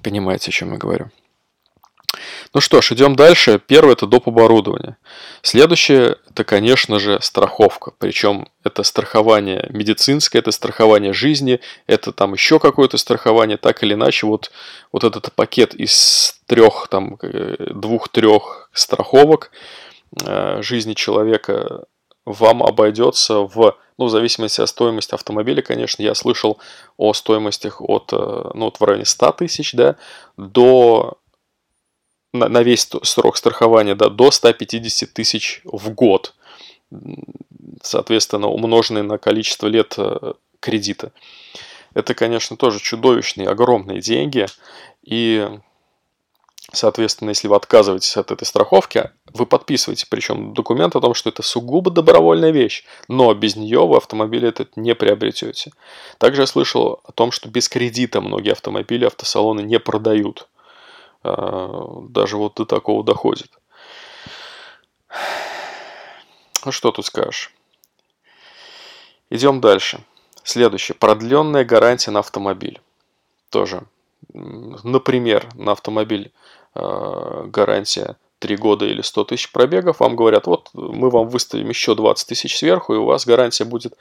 понимаете, 0.02 0.50
о 0.50 0.52
чем 0.52 0.72
я 0.72 0.78
говорю. 0.78 1.10
Ну 2.54 2.60
что 2.60 2.80
ж, 2.80 2.92
идем 2.92 3.14
дальше. 3.14 3.60
Первое– 3.64 3.92
это 3.94 4.06
доп. 4.06 4.28
оборудование. 4.28 4.96
Следующее– 5.42 6.16
это, 6.30 6.44
конечно 6.44 6.98
же, 6.98 7.18
страховка. 7.20 7.92
Причем 7.98 8.48
это 8.64 8.82
страхование 8.82 9.68
медицинское, 9.70 10.38
это 10.38 10.50
страхование 10.50 11.12
жизни, 11.12 11.60
это 11.86 12.12
там 12.12 12.32
еще 12.32 12.58
какое-то 12.58 12.96
страхование. 12.96 13.58
Так 13.58 13.82
или 13.82 13.94
иначе, 13.94 14.26
вот, 14.26 14.50
вот 14.92 15.04
этот 15.04 15.32
пакет 15.34 15.74
из 15.74 16.40
трех, 16.46 16.88
там, 16.88 17.18
двух-трех 17.20 18.70
страховок 18.72 19.50
э, 20.24 20.62
жизни 20.62 20.94
человека 20.94 21.84
вам 22.24 22.62
обойдется 22.62 23.40
в, 23.40 23.76
ну, 23.96 24.06
в 24.06 24.10
зависимости 24.10 24.60
от 24.60 24.68
стоимости 24.68 25.14
автомобиля, 25.14 25.62
конечно, 25.62 26.02
я 26.02 26.14
слышал 26.14 26.58
о 26.96 27.12
стоимостях 27.14 27.80
от, 27.80 28.12
э, 28.12 28.16
ну, 28.54 28.66
вот 28.66 28.80
в 28.80 28.84
районе 28.84 29.04
100 29.04 29.32
тысяч, 29.32 29.72
да, 29.72 29.96
до, 30.36 31.18
на, 32.32 32.48
на 32.48 32.62
весь 32.62 32.88
срок 33.02 33.36
страхования, 33.36 33.94
да, 33.94 34.08
до 34.08 34.30
150 34.30 35.12
тысяч 35.12 35.60
в 35.64 35.90
год, 35.90 36.34
соответственно, 37.82 38.48
умноженные 38.48 39.02
на 39.02 39.18
количество 39.18 39.66
лет 39.66 39.94
э, 39.98 40.34
кредита. 40.60 41.12
Это, 41.94 42.14
конечно, 42.14 42.56
тоже 42.56 42.80
чудовищные, 42.80 43.48
огромные 43.48 44.00
деньги, 44.00 44.46
и 45.02 45.48
Соответственно, 46.70 47.30
если 47.30 47.48
вы 47.48 47.56
отказываетесь 47.56 48.18
от 48.18 48.30
этой 48.30 48.44
страховки, 48.44 49.10
вы 49.32 49.46
подписываете, 49.46 50.06
причем 50.08 50.52
документ 50.52 50.96
о 50.96 51.00
том, 51.00 51.14
что 51.14 51.30
это 51.30 51.42
сугубо 51.42 51.90
добровольная 51.90 52.50
вещь, 52.50 52.84
но 53.08 53.32
без 53.32 53.56
нее 53.56 53.86
вы 53.86 53.96
автомобиль 53.96 54.44
этот 54.44 54.76
не 54.76 54.94
приобретете. 54.94 55.72
Также 56.18 56.42
я 56.42 56.46
слышал 56.46 57.00
о 57.04 57.12
том, 57.12 57.30
что 57.30 57.48
без 57.48 57.70
кредита 57.70 58.20
многие 58.20 58.52
автомобили 58.52 59.06
автосалоны 59.06 59.62
не 59.62 59.78
продают. 59.78 60.46
А, 61.22 62.00
даже 62.08 62.36
вот 62.36 62.54
до 62.54 62.64
такого 62.64 63.04
доходит. 63.04 63.50
Ну 66.64 66.72
что 66.72 66.90
тут 66.90 67.06
скажешь? 67.06 67.54
Идем 69.30 69.60
дальше. 69.60 70.00
Следующее. 70.42 70.94
Продленная 70.96 71.64
гарантия 71.64 72.10
на 72.10 72.20
автомобиль. 72.20 72.80
Тоже. 73.50 73.82
Например, 74.32 75.48
на 75.54 75.72
автомобиль 75.72 76.32
Э, 76.74 77.44
гарантия 77.46 78.16
3 78.38 78.56
года 78.56 78.84
или 78.86 79.02
100 79.02 79.24
тысяч 79.24 79.50
пробегов, 79.50 79.98
вам 79.98 80.14
говорят, 80.14 80.46
вот 80.46 80.70
мы 80.74 81.10
вам 81.10 81.28
выставим 81.28 81.68
еще 81.70 81.96
20 81.96 82.28
тысяч 82.28 82.56
сверху, 82.56 82.94
и 82.94 82.98
у 82.98 83.04
вас 83.04 83.26
гарантия 83.26 83.64
будет 83.64 83.94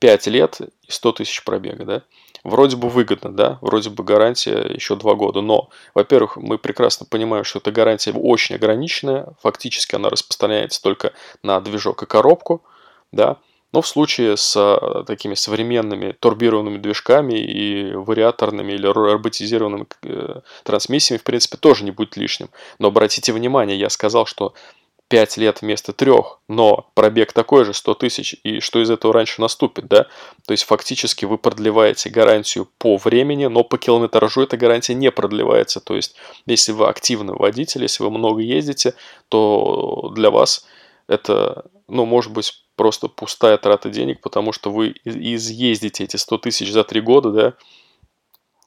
5 0.00 0.26
лет 0.28 0.60
и 0.60 0.90
100 0.90 1.12
тысяч 1.12 1.44
пробега, 1.44 1.84
да? 1.84 2.02
Вроде 2.44 2.76
бы 2.76 2.88
выгодно, 2.88 3.32
да, 3.32 3.58
вроде 3.60 3.90
бы 3.90 4.04
гарантия 4.04 4.60
еще 4.60 4.96
2 4.96 5.14
года, 5.14 5.40
но, 5.40 5.70
во-первых, 5.94 6.36
мы 6.36 6.56
прекрасно 6.56 7.04
понимаем, 7.04 7.44
что 7.44 7.58
эта 7.58 7.72
гарантия 7.72 8.12
очень 8.12 8.54
ограниченная, 8.54 9.34
фактически 9.42 9.96
она 9.96 10.08
распространяется 10.08 10.80
только 10.80 11.12
на 11.42 11.60
движок 11.60 12.02
и 12.04 12.06
коробку, 12.06 12.62
да, 13.10 13.38
но 13.72 13.82
в 13.82 13.86
случае 13.86 14.36
с 14.36 14.54
а, 14.56 15.04
такими 15.04 15.34
современными 15.34 16.12
турбированными 16.12 16.78
движками 16.78 17.34
и 17.34 17.92
вариаторными 17.92 18.72
или 18.72 18.86
роботизированными 18.86 19.86
э, 20.04 20.40
трансмиссиями, 20.64 21.18
в 21.18 21.24
принципе, 21.24 21.58
тоже 21.58 21.84
не 21.84 21.90
будет 21.90 22.16
лишним. 22.16 22.48
Но 22.78 22.88
обратите 22.88 23.32
внимание, 23.32 23.78
я 23.78 23.90
сказал, 23.90 24.24
что 24.24 24.54
5 25.08 25.36
лет 25.38 25.62
вместо 25.62 25.92
3, 25.92 26.12
но 26.48 26.90
пробег 26.94 27.32
такой 27.32 27.64
же, 27.64 27.72
100 27.72 27.94
тысяч, 27.94 28.36
и 28.44 28.60
что 28.60 28.80
из 28.82 28.90
этого 28.90 29.14
раньше 29.14 29.40
наступит, 29.40 29.88
да? 29.88 30.06
То 30.46 30.52
есть 30.52 30.64
фактически 30.64 31.24
вы 31.24 31.38
продлеваете 31.38 32.10
гарантию 32.10 32.68
по 32.78 32.98
времени, 32.98 33.46
но 33.46 33.64
по 33.64 33.78
километражу 33.78 34.42
эта 34.42 34.56
гарантия 34.56 34.94
не 34.94 35.10
продлевается. 35.10 35.80
То 35.80 35.96
есть 35.96 36.14
если 36.46 36.72
вы 36.72 36.88
активный 36.88 37.34
водитель, 37.34 37.82
если 37.82 38.04
вы 38.04 38.10
много 38.10 38.40
ездите, 38.40 38.94
то 39.28 40.12
для 40.14 40.30
вас 40.30 40.66
это, 41.06 41.64
ну, 41.88 42.04
может 42.04 42.32
быть, 42.32 42.64
просто 42.76 43.08
пустая 43.08 43.56
трата 43.56 43.88
денег, 43.88 44.20
потому 44.20 44.52
что 44.52 44.70
вы 44.70 44.94
изъездите 45.04 46.04
эти 46.04 46.16
100 46.16 46.38
тысяч 46.38 46.70
за 46.70 46.84
3 46.84 47.00
года, 47.00 47.30
да, 47.30 47.54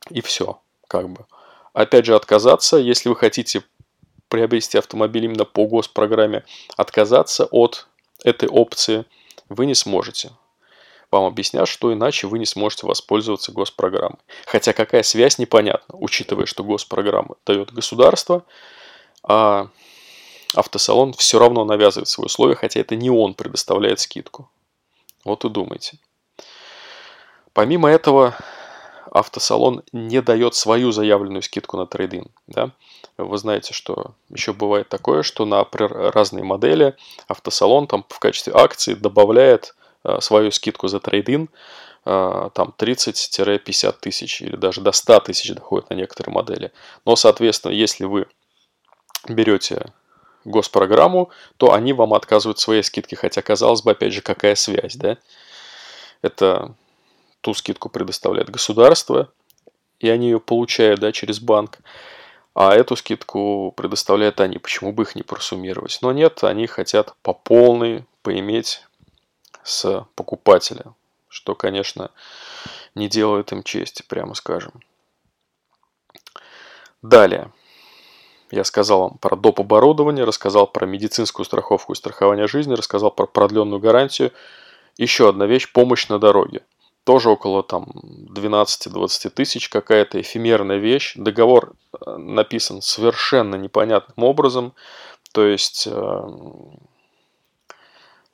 и 0.09 0.21
все, 0.21 0.59
как 0.87 1.09
бы. 1.09 1.25
Опять 1.73 2.05
же, 2.05 2.15
отказаться, 2.15 2.77
если 2.77 3.09
вы 3.09 3.15
хотите 3.15 3.63
приобрести 4.31 4.77
автомобиль 4.77 5.25
именно 5.25 5.43
по 5.43 5.67
госпрограмме, 5.67 6.45
отказаться 6.77 7.45
от 7.51 7.87
этой 8.23 8.47
опции 8.47 9.03
вы 9.49 9.65
не 9.65 9.75
сможете. 9.75 10.31
Вам 11.11 11.25
объяснят, 11.25 11.67
что 11.67 11.91
иначе 11.91 12.27
вы 12.27 12.39
не 12.39 12.45
сможете 12.45 12.87
воспользоваться 12.87 13.51
госпрограммой. 13.51 14.19
Хотя 14.45 14.71
какая 14.71 15.03
связь, 15.03 15.37
непонятна, 15.37 15.95
учитывая, 15.97 16.45
что 16.45 16.63
госпрограмма 16.63 17.35
дает 17.45 17.73
государство, 17.73 18.45
а 19.21 19.67
автосалон 20.55 21.11
все 21.11 21.37
равно 21.37 21.65
навязывает 21.65 22.07
свои 22.07 22.27
условия, 22.27 22.55
хотя 22.55 22.79
это 22.79 22.95
не 22.95 23.09
он 23.09 23.33
предоставляет 23.33 23.99
скидку. 23.99 24.49
Вот 25.25 25.43
и 25.43 25.49
думайте. 25.49 25.97
Помимо 27.51 27.89
этого, 27.89 28.37
автосалон 29.11 29.83
не 29.91 30.21
дает 30.21 30.55
свою 30.55 30.91
заявленную 30.91 31.41
скидку 31.41 31.77
на 31.77 31.85
трейдин. 31.85 32.27
Да? 32.47 32.71
Вы 33.17 33.37
знаете, 33.37 33.73
что 33.73 34.15
еще 34.29 34.53
бывает 34.53 34.89
такое, 34.89 35.21
что 35.21 35.45
на 35.45 35.67
разные 35.71 36.43
модели 36.43 36.95
автосалон 37.27 37.87
там 37.87 38.05
в 38.07 38.19
качестве 38.19 38.53
акции 38.55 38.93
добавляет 38.93 39.75
э, 40.03 40.21
свою 40.21 40.51
скидку 40.51 40.87
за 40.87 40.99
трейдин 41.01 41.49
э, 42.05 42.49
там 42.53 42.73
30-50 42.77 43.95
тысяч 43.99 44.41
или 44.41 44.55
даже 44.55 44.79
до 44.79 44.93
100 44.93 45.19
тысяч 45.19 45.53
доходит 45.53 45.89
на 45.89 45.95
некоторые 45.95 46.33
модели. 46.33 46.71
Но, 47.05 47.17
соответственно, 47.17 47.73
если 47.73 48.05
вы 48.05 48.27
берете 49.27 49.91
госпрограмму, 50.45 51.29
то 51.57 51.73
они 51.73 51.91
вам 51.91 52.13
отказывают 52.13 52.59
в 52.59 52.61
своей 52.61 52.81
скидке. 52.81 53.17
Хотя, 53.17 53.41
казалось 53.41 53.81
бы, 53.81 53.91
опять 53.91 54.13
же, 54.13 54.21
какая 54.21 54.55
связь, 54.55 54.95
да? 54.95 55.17
Это 56.21 56.75
ту 57.41 57.53
скидку 57.53 57.89
предоставляет 57.89 58.49
государство, 58.49 59.31
и 59.99 60.09
они 60.09 60.27
ее 60.27 60.39
получают, 60.39 60.99
да, 60.99 61.11
через 61.11 61.39
банк. 61.39 61.79
А 62.53 62.75
эту 62.75 62.95
скидку 62.95 63.73
предоставляют 63.77 64.41
они. 64.41 64.57
Почему 64.57 64.91
бы 64.91 65.03
их 65.03 65.15
не 65.15 65.23
просуммировать? 65.23 65.99
Но 66.01 66.11
нет, 66.11 66.43
они 66.43 66.67
хотят 66.67 67.15
по 67.21 67.33
полной 67.33 68.05
поиметь 68.23 68.85
с 69.63 70.05
покупателя. 70.15 70.93
Что, 71.29 71.55
конечно, 71.55 72.11
не 72.93 73.07
делает 73.07 73.53
им 73.53 73.63
чести, 73.63 74.03
прямо 74.07 74.33
скажем. 74.33 74.73
Далее. 77.01 77.51
Я 78.51 78.65
сказал 78.65 79.01
вам 79.01 79.17
про 79.17 79.37
доп. 79.37 79.61
оборудование, 79.61 80.25
рассказал 80.25 80.67
про 80.67 80.85
медицинскую 80.85 81.45
страховку 81.45 81.93
и 81.93 81.95
страхование 81.95 82.47
жизни, 82.47 82.73
рассказал 82.73 83.11
про 83.11 83.25
продленную 83.25 83.79
гарантию. 83.79 84.33
Еще 84.97 85.29
одна 85.29 85.45
вещь– 85.45 85.71
помощь 85.73 86.09
на 86.09 86.19
дороге. 86.19 86.63
Тоже 87.03 87.29
около 87.29 87.63
там 87.63 87.85
12-20 88.29 89.29
тысяч, 89.31 89.69
какая-то 89.69 90.21
эфемерная 90.21 90.77
вещь. 90.77 91.13
Договор 91.15 91.73
э, 91.93 92.15
написан 92.17 92.81
совершенно 92.81 93.55
непонятным 93.55 94.25
образом. 94.25 94.73
То 95.31 95.45
есть 95.45 95.87
э, 95.87 95.91
в 95.91 96.77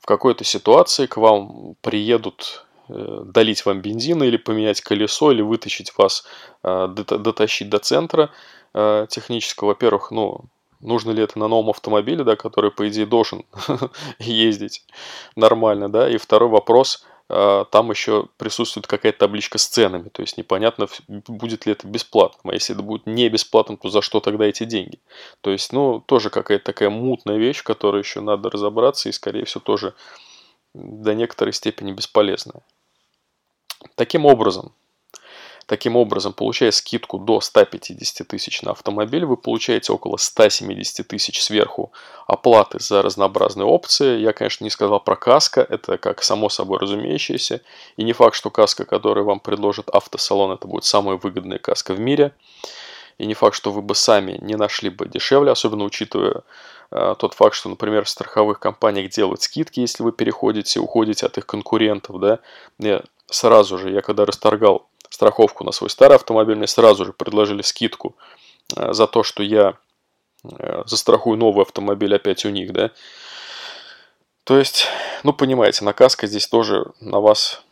какой-то 0.04 0.44
ситуации 0.44 1.06
к 1.06 1.16
вам 1.16 1.76
приедут 1.80 2.66
э, 2.88 3.22
долить 3.24 3.64
вам 3.64 3.80
бензина 3.80 4.24
или 4.24 4.36
поменять 4.36 4.82
колесо, 4.82 5.32
или 5.32 5.42
вытащить 5.42 5.96
вас, 5.96 6.26
дотащить 6.62 7.70
до 7.70 7.78
центра– 7.78 8.30
технического. 9.08 9.68
Во-первых, 9.68 10.10
ну, 10.10 10.44
нужно 10.80 11.10
ли 11.10 11.22
это 11.22 11.38
на 11.38 11.48
новом 11.48 11.70
автомобиле, 11.70 12.24
да, 12.24 12.36
который, 12.36 12.70
по 12.70 12.88
идее, 12.88 13.06
должен 13.06 13.44
ездить 14.18 14.84
нормально, 15.36 15.88
да. 15.88 16.08
И 16.08 16.16
второй 16.16 16.48
вопрос, 16.48 17.04
там 17.28 17.90
еще 17.90 18.26
присутствует 18.38 18.86
какая-то 18.86 19.18
табличка 19.18 19.58
с 19.58 19.68
ценами, 19.68 20.08
то 20.08 20.22
есть 20.22 20.38
непонятно, 20.38 20.88
будет 21.06 21.66
ли 21.66 21.72
это 21.72 21.86
бесплатным, 21.86 22.50
а 22.50 22.54
если 22.54 22.74
это 22.74 22.82
будет 22.82 23.06
не 23.06 23.28
бесплатным, 23.28 23.76
то 23.76 23.90
за 23.90 24.00
что 24.00 24.20
тогда 24.20 24.46
эти 24.46 24.64
деньги? 24.64 24.98
То 25.42 25.50
есть, 25.50 25.72
ну, 25.72 26.00
тоже 26.00 26.30
какая-то 26.30 26.64
такая 26.64 26.88
мутная 26.88 27.36
вещь, 27.36 27.62
которой 27.62 28.00
еще 28.00 28.20
надо 28.20 28.48
разобраться 28.48 29.08
и, 29.08 29.12
скорее 29.12 29.44
всего, 29.44 29.60
тоже 29.60 29.94
до 30.74 31.14
некоторой 31.14 31.52
степени 31.52 31.92
бесполезная. 31.92 32.62
Таким 33.94 34.24
образом, 34.24 34.72
Таким 35.68 35.96
образом, 35.96 36.32
получая 36.32 36.70
скидку 36.70 37.18
до 37.18 37.42
150 37.42 38.26
тысяч 38.26 38.62
на 38.62 38.70
автомобиль, 38.70 39.26
вы 39.26 39.36
получаете 39.36 39.92
около 39.92 40.16
170 40.16 41.06
тысяч 41.06 41.42
сверху 41.42 41.92
оплаты 42.26 42.80
за 42.80 43.02
разнообразные 43.02 43.66
опции. 43.66 44.18
Я, 44.18 44.32
конечно, 44.32 44.64
не 44.64 44.70
сказал 44.70 44.98
про 44.98 45.14
каско, 45.14 45.60
это 45.60 45.98
как 45.98 46.22
само 46.22 46.48
собой 46.48 46.78
разумеющееся. 46.78 47.60
И 47.98 48.02
не 48.02 48.14
факт, 48.14 48.34
что 48.34 48.48
каска, 48.48 48.86
которую 48.86 49.26
вам 49.26 49.40
предложит 49.40 49.90
автосалон, 49.90 50.52
это 50.52 50.66
будет 50.66 50.84
самая 50.84 51.18
выгодная 51.18 51.58
каска 51.58 51.92
в 51.92 52.00
мире. 52.00 52.32
И 53.18 53.26
не 53.26 53.34
факт, 53.34 53.54
что 53.54 53.70
вы 53.70 53.82
бы 53.82 53.94
сами 53.94 54.38
не 54.40 54.54
нашли 54.54 54.88
бы 54.88 55.06
дешевле, 55.06 55.52
особенно 55.52 55.84
учитывая 55.84 56.44
э, 56.92 57.14
тот 57.18 57.34
факт, 57.34 57.54
что, 57.54 57.68
например, 57.68 58.06
в 58.06 58.08
страховых 58.08 58.58
компаниях 58.58 59.10
делают 59.10 59.42
скидки, 59.42 59.80
если 59.80 60.02
вы 60.02 60.12
переходите, 60.12 60.80
уходите 60.80 61.26
от 61.26 61.36
их 61.36 61.44
конкурентов, 61.44 62.20
да. 62.20 62.38
Я 62.78 63.02
сразу 63.26 63.76
же, 63.76 63.90
я 63.90 64.00
когда 64.00 64.24
расторгал 64.24 64.87
страховку 65.10 65.64
на 65.64 65.72
свой 65.72 65.90
старый 65.90 66.16
автомобиль, 66.16 66.56
мне 66.56 66.66
сразу 66.66 67.04
же 67.04 67.12
предложили 67.12 67.62
скидку 67.62 68.16
э, 68.76 68.92
за 68.92 69.06
то, 69.06 69.22
что 69.22 69.42
я 69.42 69.76
э, 70.44 70.82
застрахую 70.86 71.36
новый 71.36 71.62
автомобиль 71.62 72.14
опять 72.14 72.44
у 72.44 72.50
них, 72.50 72.72
да. 72.72 72.90
То 74.44 74.58
есть, 74.58 74.86
ну, 75.24 75.32
понимаете, 75.32 75.84
на 75.84 75.92
каско 75.92 76.26
здесь 76.26 76.46
тоже 76.46 76.86
на 77.00 77.20
вас 77.20 77.62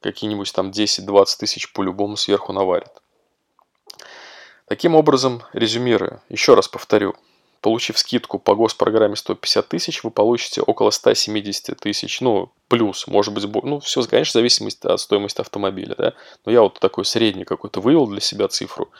какие-нибудь 0.00 0.52
там 0.52 0.70
10-20 0.70 1.38
тысяч 1.38 1.72
по-любому 1.72 2.16
сверху 2.16 2.52
наварят. 2.52 3.02
Таким 4.66 4.94
образом, 4.94 5.42
резюмируя, 5.52 6.22
еще 6.28 6.54
раз 6.54 6.68
повторю, 6.68 7.16
получив 7.60 7.98
скидку 7.98 8.38
по 8.38 8.54
госпрограмме 8.54 9.16
150 9.16 9.68
тысяч, 9.68 10.04
вы 10.04 10.10
получите 10.10 10.62
около 10.62 10.90
170 10.90 11.76
тысяч, 11.78 12.20
ну, 12.20 12.52
плюс, 12.70 13.06
может 13.06 13.34
быть, 13.34 13.44
ну, 13.64 13.80
все, 13.80 14.02
конечно, 14.04 14.30
в 14.30 14.40
зависимости 14.40 14.86
от 14.86 15.00
стоимости 15.00 15.40
автомобиля, 15.42 15.94
да, 15.98 16.14
но 16.46 16.52
я 16.52 16.62
вот 16.62 16.78
такой 16.78 17.04
средний 17.04 17.44
какой-то 17.44 17.80
вывел 17.80 18.06
для 18.06 18.20
себя 18.20 18.48
цифру, 18.48 18.90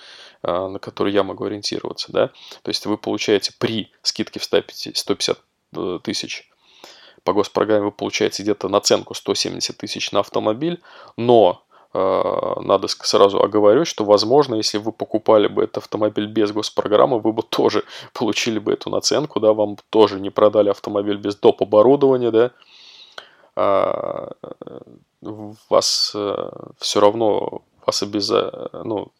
а, 0.42 0.68
на 0.68 0.78
которую 0.78 1.14
я 1.14 1.22
могу 1.22 1.44
ориентироваться, 1.44 2.12
да, 2.12 2.28
то 2.62 2.68
есть 2.68 2.84
вы 2.84 2.98
получаете 2.98 3.54
при 3.58 3.90
скидке 4.02 4.40
в 4.40 4.44
150 4.44 5.38
э, 5.76 5.98
тысяч 6.02 6.50
по 7.24 7.32
госпрограмме 7.32 7.84
вы 7.84 7.92
получаете 7.92 8.42
где-то 8.42 8.68
наценку 8.68 9.14
170 9.14 9.76
тысяч 9.76 10.10
на 10.10 10.20
автомобиль, 10.20 10.80
но 11.16 11.64
Э, 11.92 12.54
надо 12.60 12.86
сразу 12.88 13.42
оговорюсь, 13.42 13.88
что, 13.88 14.04
возможно, 14.04 14.54
если 14.54 14.78
вы 14.78 14.92
покупали 14.92 15.48
бы 15.48 15.64
этот 15.64 15.78
автомобиль 15.78 16.26
без 16.26 16.52
госпрограммы, 16.52 17.18
вы 17.18 17.32
бы 17.32 17.42
тоже 17.42 17.84
получили 18.12 18.60
бы 18.60 18.72
эту 18.72 18.90
наценку, 18.90 19.40
да, 19.40 19.52
вам 19.52 19.76
тоже 19.90 20.20
не 20.20 20.30
продали 20.30 20.68
автомобиль 20.68 21.16
без 21.16 21.34
доп. 21.36 21.62
оборудования, 21.62 22.30
да, 22.30 22.52
вас 25.68 26.12
э, 26.14 26.50
все 26.78 27.00
равно 27.00 27.62
вас 27.86 28.02
обяза... 28.02 28.70
ну, 28.84 29.12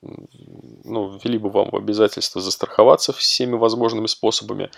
ну, 0.85 1.19
ввели 1.19 1.39
бы 1.39 1.51
вам 1.51 1.71
в 1.71 1.77
обязательство 1.77 2.41
застраховаться 2.41 3.13
всеми 3.13 3.57
возможными 3.57 4.07
способами. 4.07 4.71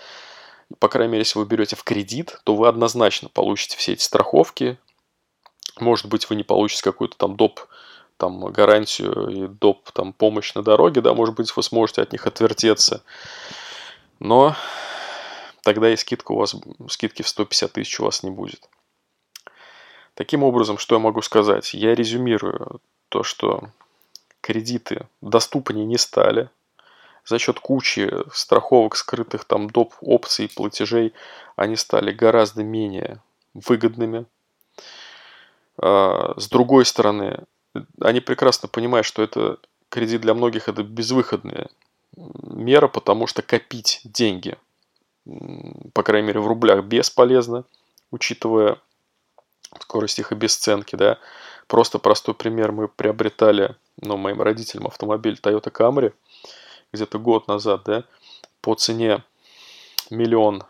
По 0.79 0.87
крайней 0.87 1.11
мере, 1.11 1.21
если 1.21 1.39
вы 1.39 1.45
берете 1.45 1.75
в 1.75 1.83
кредит, 1.83 2.39
то 2.43 2.55
вы 2.55 2.67
однозначно 2.67 3.29
получите 3.29 3.77
все 3.77 3.93
эти 3.93 4.01
страховки, 4.01 4.77
может 5.79 6.07
быть, 6.07 6.29
вы 6.29 6.35
не 6.35 6.43
получите 6.43 6.83
какую-то 6.83 7.17
там 7.17 7.35
доп 7.35 7.61
там 8.17 8.45
гарантию 8.51 9.27
и 9.29 9.47
доп 9.47 9.91
там 9.91 10.13
помощь 10.13 10.53
на 10.53 10.61
дороге, 10.61 11.01
да, 11.01 11.13
может 11.13 11.35
быть, 11.35 11.55
вы 11.55 11.63
сможете 11.63 12.01
от 12.03 12.11
них 12.11 12.27
отвертеться. 12.27 13.03
Но 14.19 14.55
тогда 15.63 15.91
и 15.91 15.95
скидка 15.95 16.31
у 16.31 16.37
вас, 16.37 16.55
скидки 16.89 17.21
в 17.23 17.27
150 17.27 17.73
тысяч 17.73 17.99
у 17.99 18.05
вас 18.05 18.23
не 18.23 18.29
будет. 18.29 18.61
Таким 20.15 20.43
образом, 20.43 20.77
что 20.77 20.95
я 20.95 20.99
могу 20.99 21.21
сказать? 21.21 21.73
Я 21.73 21.95
резюмирую 21.95 22.79
то, 23.09 23.23
что 23.23 23.69
кредиты 24.41 25.07
доступнее 25.21 25.85
не 25.85 25.97
стали. 25.97 26.49
За 27.25 27.39
счет 27.39 27.59
кучи 27.59 28.11
страховок, 28.33 28.95
скрытых 28.95 29.45
там 29.45 29.69
доп. 29.69 29.93
опций, 30.01 30.49
платежей, 30.49 31.13
они 31.55 31.75
стали 31.75 32.11
гораздо 32.11 32.63
менее 32.63 33.21
выгодными. 33.53 34.25
А, 35.77 36.33
с 36.37 36.49
другой 36.49 36.85
стороны, 36.85 37.45
они 38.01 38.19
прекрасно 38.19 38.67
понимают, 38.67 39.05
что 39.05 39.23
это 39.23 39.57
кредит 39.89 40.21
для 40.21 40.33
многих 40.33 40.67
это 40.67 40.83
безвыходная 40.83 41.69
мера, 42.15 42.87
потому 42.87 43.25
что 43.27 43.41
копить 43.41 44.01
деньги, 44.03 44.57
по 45.93 46.03
крайней 46.03 46.27
мере 46.27 46.39
в 46.39 46.47
рублях, 46.47 46.83
бесполезно, 46.83 47.63
учитывая 48.11 48.77
скорость 49.79 50.19
их 50.19 50.31
обесценки, 50.31 50.95
да. 50.95 51.19
Просто 51.67 51.99
простой 51.99 52.33
пример, 52.33 52.71
мы 52.71 52.87
приобретали, 52.87 53.75
ну, 54.01 54.17
моим 54.17 54.41
родителям 54.41 54.87
автомобиль 54.87 55.39
Toyota 55.41 55.71
Camry 55.71 56.13
где-то 56.91 57.19
год 57.19 57.47
назад, 57.47 57.83
да, 57.85 58.03
по 58.61 58.75
цене 58.75 59.23
миллион 60.09 60.63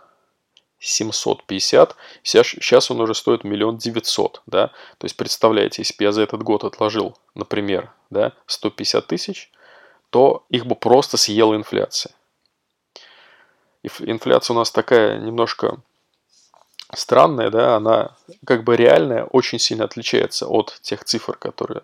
750, 0.80 1.96
сейчас 2.24 2.92
он 2.92 3.00
уже 3.00 3.16
стоит 3.16 3.44
миллион 3.44 3.78
девятьсот, 3.78 4.42
да, 4.46 4.68
то 4.98 5.06
есть 5.06 5.16
представляете, 5.16 5.82
если 5.82 5.96
бы 5.96 6.04
я 6.04 6.12
за 6.12 6.22
этот 6.22 6.44
год 6.44 6.64
отложил, 6.64 7.18
например, 7.36 7.92
да, 8.10 8.34
150 8.48 9.08
тысяч, 9.08 9.52
то 10.10 10.46
их 10.50 10.66
бы 10.66 10.76
просто 10.76 11.18
съела 11.18 11.56
инфляция. 11.56 12.14
Инфляция 13.82 14.54
у 14.54 14.58
нас 14.58 14.72
такая 14.72 15.20
немножко 15.20 15.82
странная, 16.96 17.50
да, 17.50 17.76
она 17.76 18.16
как 18.46 18.64
бы 18.64 18.76
реальная, 18.76 19.26
очень 19.26 19.60
сильно 19.60 19.86
отличается 19.86 20.48
от 20.48 20.80
тех 20.82 21.04
цифр, 21.04 21.38
которые 21.38 21.82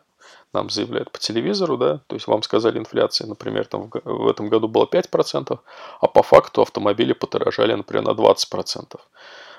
нам 0.54 0.70
заявляют 0.70 1.12
по 1.12 1.20
телевизору, 1.20 1.78
да, 1.78 2.00
то 2.08 2.16
есть 2.16 2.28
вам 2.28 2.42
сказали 2.42 2.80
инфляция, 2.80 3.28
например, 3.28 3.66
там 3.66 3.90
в 4.04 4.28
этом 4.28 4.50
году 4.50 4.68
было 4.68 4.86
5%, 4.86 5.60
а 6.02 6.08
по 6.08 6.24
факту 6.24 6.62
автомобили 6.62 7.14
подорожали, 7.14 7.74
например, 7.74 8.06
на 8.06 8.12
20%. 8.12 9.00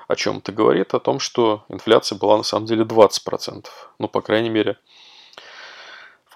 О 0.09 0.17
чем 0.17 0.39
это 0.39 0.51
говорит? 0.51 0.93
О 0.93 0.99
том, 0.99 1.21
что 1.21 1.63
инфляция 1.69 2.19
была 2.19 2.37
на 2.37 2.43
самом 2.43 2.67
деле 2.67 2.83
20%. 2.83 3.67
Ну, 4.01 4.09
по 4.09 4.21
крайней 4.21 4.51
мере, 4.51 4.77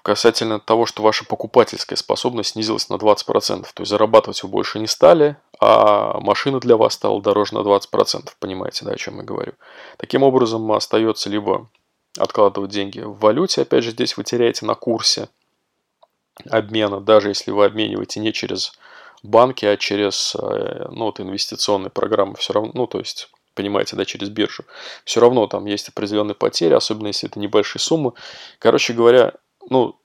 касательно 0.05 0.59
того, 0.59 0.85
что 0.85 1.01
ваша 1.01 1.25
покупательская 1.25 1.97
способность 1.97 2.51
снизилась 2.51 2.89
на 2.89 2.93
20%. 2.93 3.65
То 3.73 3.81
есть 3.81 3.89
зарабатывать 3.89 4.43
вы 4.43 4.49
больше 4.49 4.77
не 4.77 4.85
стали, 4.85 5.35
а 5.59 6.19
машина 6.19 6.59
для 6.59 6.77
вас 6.77 6.93
стала 6.93 7.19
дороже 7.23 7.55
на 7.55 7.59
20%. 7.59 8.29
Понимаете, 8.39 8.85
да, 8.85 8.91
о 8.91 8.97
чем 8.97 9.17
я 9.17 9.23
говорю. 9.23 9.53
Таким 9.97 10.21
образом, 10.21 10.71
остается 10.71 11.27
либо 11.31 11.67
откладывать 12.19 12.69
деньги 12.69 12.99
в 12.99 13.17
валюте. 13.17 13.63
Опять 13.63 13.83
же, 13.83 13.91
здесь 13.91 14.15
вы 14.15 14.23
теряете 14.23 14.67
на 14.67 14.75
курсе 14.75 15.27
обмена, 16.51 17.01
даже 17.01 17.29
если 17.29 17.49
вы 17.49 17.65
обмениваете 17.65 18.19
не 18.19 18.31
через 18.31 18.73
банки, 19.23 19.65
а 19.65 19.75
через 19.75 20.35
э, 20.35 20.85
ну, 20.91 21.05
вот 21.05 21.19
инвестиционные 21.19 21.89
программы. 21.89 22.35
Все 22.35 22.53
равно, 22.53 22.71
ну, 22.75 22.85
то 22.85 22.99
есть 22.99 23.31
понимаете, 23.55 23.95
да, 23.95 24.05
через 24.05 24.29
биржу. 24.29 24.65
Все 25.03 25.19
равно 25.19 25.47
там 25.47 25.65
есть 25.65 25.89
определенные 25.89 26.35
потери, 26.35 26.73
особенно 26.73 27.07
если 27.07 27.27
это 27.27 27.39
небольшие 27.39 27.81
суммы. 27.81 28.13
Короче 28.59 28.93
говоря, 28.93 29.33
ну, 29.69 29.99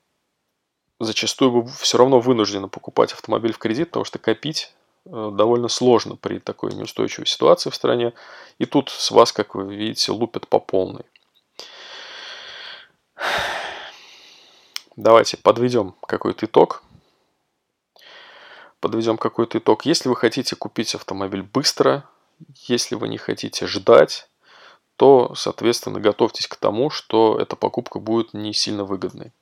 зачастую 0.99 1.67
все 1.67 1.99
равно 1.99 2.21
вынуждены 2.21 2.69
покупать 2.69 3.13
автомобиль 3.13 3.53
в 3.53 3.59
кредит, 3.59 3.89
потому 3.89 4.05
что 4.05 4.19
копить 4.19 4.73
э, 5.07 5.31
довольно 5.33 5.69
сложно 5.69 6.17
при 6.17 6.39
такой 6.39 6.75
неустойчивой 6.75 7.27
ситуации 7.27 7.71
в 7.71 7.75
стране. 7.75 8.13
И 8.59 8.67
тут 8.67 8.91
с 8.91 9.11
вас, 9.11 9.33
как 9.33 9.55
вы 9.55 9.75
видите, 9.75 10.13
лупят 10.13 10.47
по 10.47 10.59
полной. 10.59 11.05
Давайте 14.97 15.37
подведем 15.39 15.95
какой-то 16.07 16.47
итог. 16.47 16.83
Подведем 18.81 19.17
какой-то 19.17 19.59
итог. 19.59 19.87
Если 19.87 20.09
вы 20.09 20.17
хотите 20.17 20.57
купить 20.57 20.95
автомобиль 20.95 21.43
быстро, 21.43 22.05
если 22.67 22.95
вы 22.95 23.09
не 23.09 23.19
хотите 23.19 23.67
ждать, 23.67 24.29
то, 24.97 25.35
соответственно, 25.35 26.01
готовьтесь 26.01 26.47
к 26.47 26.57
тому, 26.57 26.91
что 26.91 27.39
эта 27.39 27.57
покупка 27.57 27.99
будет 27.99 28.35
не 28.35 28.53
сильно 28.53 28.85
выгодной. 28.85 29.33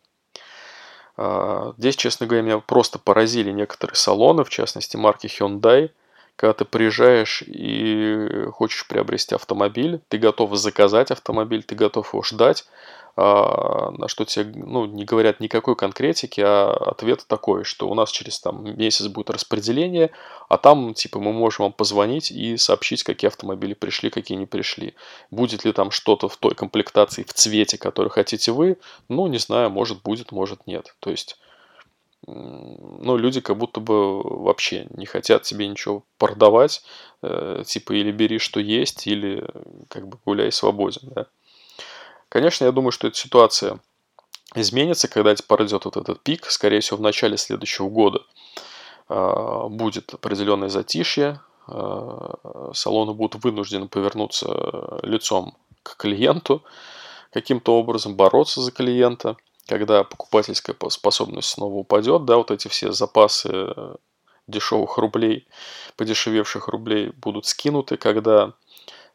А, 1.19 1.75
здесь, 1.77 1.97
честно 1.97 2.27
говоря, 2.27 2.45
меня 2.45 2.59
просто 2.61 2.99
поразили 2.99 3.51
некоторые 3.51 3.97
салоны, 3.97 4.45
в 4.45 4.51
частности 4.51 4.97
марки 4.97 5.27
Hyundai. 5.27 5.91
Когда 6.39 6.53
ты 6.53 6.65
приезжаешь 6.65 7.43
и 7.45 8.45
хочешь 8.53 8.87
приобрести 8.87 9.35
автомобиль, 9.35 10.01
ты 10.07 10.19
готов 10.19 10.55
заказать 10.55 11.11
автомобиль, 11.11 11.65
ты 11.65 11.75
готов 11.75 12.15
его 12.15 12.23
ждать, 12.23 12.65
а, 13.17 13.91
на 13.91 14.07
что 14.07 14.25
тебе 14.25 14.53
ну, 14.65 14.85
не 14.85 15.05
говорят 15.05 15.41
никакой 15.41 15.75
конкретики, 15.75 16.41
а 16.41 16.71
ответ 16.71 17.25
такой, 17.27 17.65
что 17.65 17.89
у 17.89 17.95
нас 17.95 18.13
через 18.13 18.39
там, 18.39 18.63
месяц 18.79 19.09
будет 19.09 19.31
распределение, 19.31 20.13
а 20.49 20.59
там 20.59 20.95
типа 20.95 21.19
мы 21.19 21.33
можем 21.33 21.65
вам 21.65 21.73
позвонить 21.73 22.31
и 22.31 22.57
сообщить, 22.57 23.03
какие 23.03 23.27
автомобили 23.31 23.75
пришли, 23.75 24.09
какие 24.09 24.39
не 24.39 24.47
пришли. 24.47 24.95
Будет 25.33 25.65
ли 25.65 25.73
там 25.73 25.91
что-то 25.91 26.29
в 26.29 26.37
той 26.37 26.55
комплектации, 26.55 27.25
в 27.25 27.33
цвете, 27.33 27.79
который 27.79 28.11
хотите 28.11 28.53
вы, 28.53 28.79
ну, 29.09 29.27
не 29.27 29.39
знаю, 29.39 29.71
может 29.71 30.03
будет, 30.05 30.31
может 30.31 30.69
нет. 30.69 30.95
То 31.01 31.11
есть 31.11 31.37
ну, 32.27 33.17
люди 33.17 33.41
как 33.41 33.57
будто 33.57 33.81
бы 33.81 34.23
вообще 34.23 34.87
не 34.91 35.07
хотят 35.07 35.43
тебе 35.43 35.69
ничего 35.69 36.05
продавать, 36.19 36.83
э, 37.23 37.63
типа 37.65 37.93
или 37.93 38.11
бери, 38.11 38.39
что 38.39 38.61
есть, 38.61 39.07
или 39.07 39.45
как 39.89 40.09
бы 40.09 40.19
гуляй 40.25 40.53
свободен, 40.53 41.13
да. 41.15 41.27
Конечно, 42.29 42.65
я 42.65 42.73
думаю, 42.73 42.93
что 42.93 43.09
эта 43.09 43.17
ситуация 43.17 43.81
изменится, 44.55 45.09
когда 45.09 45.35
пройдет 45.47 45.85
вот 45.85 45.97
этот 45.97 46.21
пик, 46.23 46.47
скорее 46.47 46.81
всего, 46.81 46.99
в 46.99 47.03
начале 47.03 47.37
следующего 47.37 47.89
года 47.89 48.23
а, 49.09 49.69
будет 49.69 50.13
определенное 50.13 50.69
затишье, 50.69 51.41
а, 51.67 52.71
салоны 52.75 53.15
будут 53.15 53.43
вынуждены 53.43 53.89
повернуться 53.89 55.01
лицом 55.03 55.57
к 55.83 55.97
клиенту, 55.97 56.63
каким-то 57.33 57.79
образом 57.79 58.17
бороться 58.17 58.61
за 58.61 58.73
клиента, 58.73 59.37
когда 59.69 60.03
покупательская 60.03 60.75
способность 60.89 61.51
снова 61.51 61.75
упадет, 61.75 62.25
да, 62.25 62.37
вот 62.37 62.51
эти 62.51 62.69
все 62.69 62.91
запасы 62.93 63.51
э, 63.53 63.95
дешевых 64.47 64.97
рублей, 64.97 65.47
подешевевших 65.97 66.69
рублей 66.69 67.11
будут 67.11 67.47
скинуты, 67.47 67.99
когда 67.99 68.55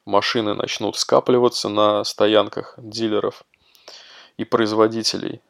машины 0.05 0.53
начнут 0.53 0.95
скапливаться 0.95 1.69
на 1.69 2.03
стоянках 2.03 2.75
дилеров 2.77 3.43
и 4.37 4.43
производителей. 4.43 5.41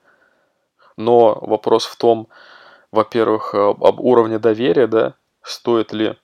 Но 0.95 1.37
вопрос 1.41 1.85
в 1.85 1.97
том, 1.97 2.29
во-первых, 2.91 3.53
об 3.55 3.99
уровне 3.99 4.39
доверия, 4.39 4.87
да, 4.87 5.15
стоит 5.41 5.91
ли 5.91 6.15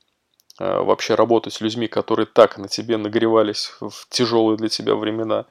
э, 0.59 0.79
вообще 0.81 1.15
работать 1.15 1.53
с 1.53 1.61
людьми, 1.61 1.87
которые 1.87 2.27
так 2.27 2.57
на 2.57 2.67
тебе 2.67 2.97
нагревались 2.97 3.73
в 3.81 4.07
тяжелые 4.09 4.57
для 4.57 4.69
тебя 4.69 4.95
времена. 4.95 5.45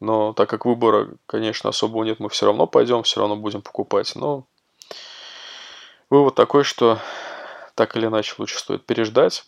Но 0.00 0.32
так 0.32 0.48
как 0.50 0.64
выбора, 0.64 1.08
конечно, 1.26 1.70
особого 1.70 2.04
нет, 2.04 2.20
мы 2.20 2.28
все 2.28 2.46
равно 2.46 2.66
пойдем, 2.66 3.02
все 3.02 3.20
равно 3.20 3.36
будем 3.36 3.62
покупать. 3.62 4.14
Но 4.16 4.46
вывод 6.10 6.34
такой, 6.34 6.64
что 6.64 6.98
так 7.74 7.96
или 7.96 8.06
иначе 8.06 8.34
лучше 8.38 8.58
стоит 8.58 8.84
переждать, 8.86 9.44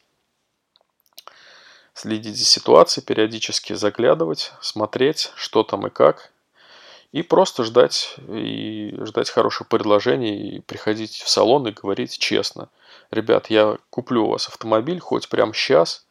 следить 1.94 2.36
за 2.36 2.44
ситуацией, 2.44 3.04
периодически 3.04 3.72
заглядывать, 3.72 4.52
смотреть, 4.60 5.32
что 5.34 5.62
там 5.62 5.86
и 5.86 5.90
как, 5.90 6.32
и 7.12 7.22
просто 7.22 7.64
ждать, 7.64 8.16
и 8.28 8.94
ждать 9.00 9.30
хороших 9.30 9.68
предложений, 9.68 10.56
и 10.56 10.60
приходить 10.60 11.16
в 11.16 11.28
салон 11.28 11.66
и 11.66 11.72
говорить 11.72 12.18
честно. 12.18 12.68
Ребят, 13.10 13.48
я 13.48 13.78
куплю 13.90 14.26
у 14.26 14.30
вас 14.30 14.48
автомобиль 14.48 15.00
хоть 15.00 15.28
прямо 15.28 15.54
сейчас, 15.54 16.04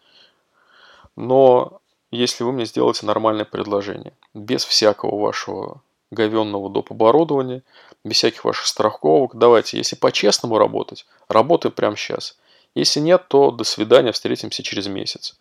но 1.16 1.82
если 2.16 2.44
вы 2.44 2.52
мне 2.52 2.66
сделаете 2.66 3.06
нормальное 3.06 3.46
предложение, 3.46 4.14
без 4.34 4.66
всякого 4.66 5.20
вашего 5.20 5.82
говенного 6.12 6.70
доп. 6.70 6.92
оборудования, 6.92 7.64
без 8.04 8.18
всяких 8.18 8.46
ваших 8.46 8.68
страховок, 8.68 9.36
давайте, 9.36 9.78
если 9.78 9.96
по-честному 9.96 10.58
работать, 10.58 11.06
работаем 11.28 11.74
прямо 11.74 11.96
сейчас. 11.96 12.38
Если 12.76 13.00
нет, 13.00 13.28
то 13.28 13.52
до 13.52 13.64
свидания, 13.64 14.12
встретимся 14.12 14.64
через 14.64 14.88
месяц. 14.88 15.38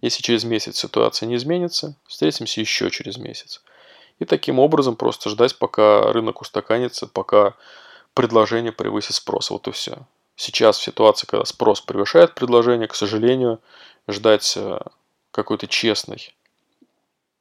Если 0.00 0.22
через 0.22 0.44
месяц 0.44 0.78
ситуация 0.78 1.26
не 1.26 1.36
изменится, 1.36 1.94
встретимся 2.06 2.60
еще 2.60 2.90
через 2.90 3.16
месяц. 3.16 3.62
И 4.18 4.24
таким 4.24 4.58
образом 4.58 4.96
просто 4.96 5.30
ждать, 5.30 5.56
пока 5.56 6.12
рынок 6.12 6.40
устаканится, 6.40 7.06
пока 7.06 7.54
предложение 8.14 8.72
превысит 8.72 9.14
спрос. 9.14 9.50
Вот 9.50 9.68
и 9.68 9.70
все. 9.70 9.98
Сейчас 10.36 10.78
в 10.78 10.82
ситуации, 10.82 11.26
когда 11.26 11.44
спрос 11.44 11.80
превышает 11.80 12.34
предложение, 12.34 12.88
к 12.88 12.94
сожалению, 12.94 13.60
ждать 14.08 14.54
э, 14.56 14.80
какой-то 15.32 15.66
честной, 15.66 16.34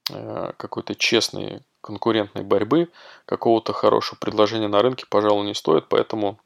э, 0.10 0.54
какой-то 0.58 0.96
честной 0.96 1.62
конкурентной 1.82 2.44
борьбы, 2.44 2.90
какого-то 3.26 3.74
хорошего 3.74 4.18
предложения 4.20 4.68
на 4.68 4.82
рынке, 4.82 5.06
пожалуй, 5.08 5.46
не 5.46 5.54
стоит. 5.54 5.88
Поэтому 5.90 6.40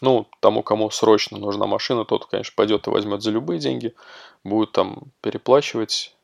ну, 0.00 0.26
тому, 0.40 0.62
кому 0.62 0.90
срочно 0.90 1.38
нужна 1.38 1.66
машина, 1.66 2.04
тот, 2.04 2.26
конечно, 2.26 2.52
пойдет 2.54 2.86
и 2.86 2.90
возьмет 2.90 3.22
за 3.22 3.30
любые 3.30 3.58
деньги, 3.58 3.94
будет 4.44 4.72
там 4.72 5.04
переплачивать. 5.22 6.14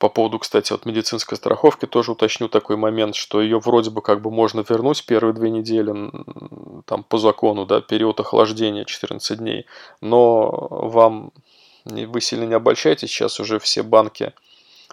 По 0.00 0.08
поводу, 0.08 0.38
кстати, 0.38 0.72
вот 0.72 0.86
медицинской 0.86 1.36
страховки 1.36 1.84
тоже 1.84 2.12
уточню 2.12 2.48
такой 2.48 2.76
момент, 2.76 3.14
что 3.14 3.42
ее 3.42 3.58
вроде 3.58 3.90
бы 3.90 4.00
как 4.00 4.22
бы 4.22 4.30
можно 4.30 4.64
вернуть 4.66 5.04
первые 5.04 5.34
две 5.34 5.50
недели, 5.50 5.92
там 6.86 7.04
по 7.04 7.18
закону, 7.18 7.66
да, 7.66 7.82
период 7.82 8.18
охлаждения 8.18 8.86
14 8.86 9.38
дней, 9.38 9.66
но 10.00 10.68
вам, 10.70 11.32
вы 11.84 12.20
сильно 12.22 12.44
не 12.44 12.54
обольщайтесь, 12.54 13.10
сейчас 13.10 13.40
уже 13.40 13.58
все 13.58 13.82
банки 13.82 14.32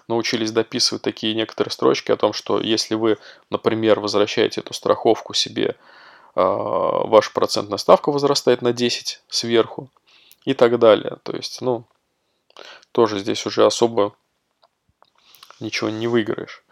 научились 0.08 0.52
дописывать 0.52 1.00
такие 1.00 1.34
некоторые 1.34 1.72
строчки 1.72 2.12
о 2.12 2.18
том, 2.18 2.34
что 2.34 2.60
если 2.60 2.94
вы, 2.94 3.16
например, 3.48 4.00
возвращаете 4.00 4.60
эту 4.60 4.74
страховку 4.74 5.32
себе 5.32 5.76
а, 6.34 7.06
ваша 7.06 7.32
процентная 7.32 7.78
ставка 7.78 8.12
возрастает 8.12 8.60
на 8.60 8.74
10 8.74 9.22
сверху 9.30 9.88
и 10.44 10.52
так 10.52 10.78
далее. 10.78 11.16
То 11.22 11.32
есть, 11.32 11.62
ну, 11.62 11.84
тоже 12.92 13.20
здесь 13.20 13.46
уже 13.46 13.64
особо 13.64 14.14
ничего 15.60 15.90
не 15.90 16.06
выиграешь. 16.06 16.62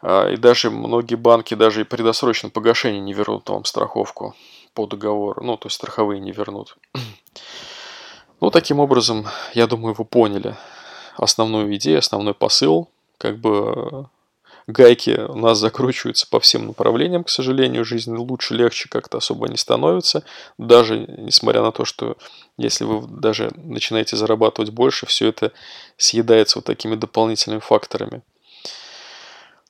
А, 0.00 0.28
и 0.30 0.36
даже 0.36 0.70
многие 0.70 1.16
банки 1.16 1.54
даже 1.54 1.80
и 1.80 1.84
при 1.84 2.02
досрочном 2.02 2.50
погашении 2.50 3.00
не 3.00 3.12
вернут 3.12 3.48
вам 3.48 3.64
страховку 3.64 4.34
по 4.74 4.86
договору. 4.86 5.42
Ну, 5.42 5.56
то 5.56 5.66
есть 5.66 5.76
страховые 5.76 6.20
не 6.20 6.32
вернут. 6.32 6.76
Ну, 8.38 8.50
таким 8.50 8.80
образом, 8.80 9.26
я 9.54 9.66
думаю, 9.66 9.94
вы 9.94 10.04
поняли 10.04 10.56
основную 11.16 11.74
идею, 11.76 12.00
основной 12.00 12.34
посыл. 12.34 12.90
Как 13.16 13.38
бы 13.38 14.10
гайки 14.66 15.10
у 15.28 15.36
нас 15.36 15.58
закручиваются 15.58 16.26
по 16.28 16.40
всем 16.40 16.66
направлениям, 16.66 17.24
к 17.24 17.30
сожалению, 17.30 17.84
жизнь 17.84 18.14
лучше, 18.14 18.54
легче 18.54 18.88
как-то 18.88 19.18
особо 19.18 19.48
не 19.48 19.56
становится, 19.56 20.24
даже 20.58 20.98
несмотря 20.98 21.62
на 21.62 21.72
то, 21.72 21.84
что 21.84 22.16
если 22.56 22.84
вы 22.84 23.06
даже 23.06 23.52
начинаете 23.56 24.16
зарабатывать 24.16 24.70
больше, 24.70 25.06
все 25.06 25.28
это 25.28 25.52
съедается 25.96 26.58
вот 26.58 26.64
такими 26.64 26.94
дополнительными 26.96 27.60
факторами. 27.60 28.22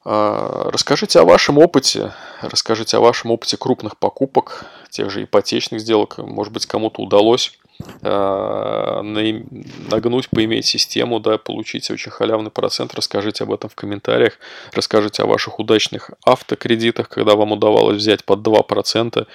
А, 0.05 0.71
расскажите 0.71 1.19
о 1.19 1.25
вашем 1.25 1.59
опыте, 1.59 2.13
расскажите 2.41 2.97
о 2.97 3.01
вашем 3.01 3.33
опыте 3.33 3.57
крупных 3.57 3.99
покупок, 3.99 4.67
тех 4.89 5.11
же 5.11 5.25
ипотечных 5.25 5.81
сделок, 5.81 6.19
может 6.19 6.53
быть, 6.53 6.65
кому-то 6.67 7.03
удалось 7.03 7.59
нагнуть, 8.03 10.29
поиметь 10.31 10.67
систему, 10.67 11.21
да, 11.21 11.39
получить 11.39 11.91
очень 11.91 12.11
халявный 12.11 12.51
процент. 12.51 12.95
Расскажите 12.95 13.45
об 13.45 13.53
этом 13.53 13.69
в 13.69 13.75
комментариях. 13.75 14.39
Расскажите 14.73 15.23
о 15.23 15.27
ваших 15.27 15.59
удачных 15.59 16.11
автокредитах, 16.25 17.09
когда 17.09 17.35
вам 17.35 17.53
удавалось 17.53 17.99
взять 17.99 18.25
под 18.25 18.41
2% 18.41 19.27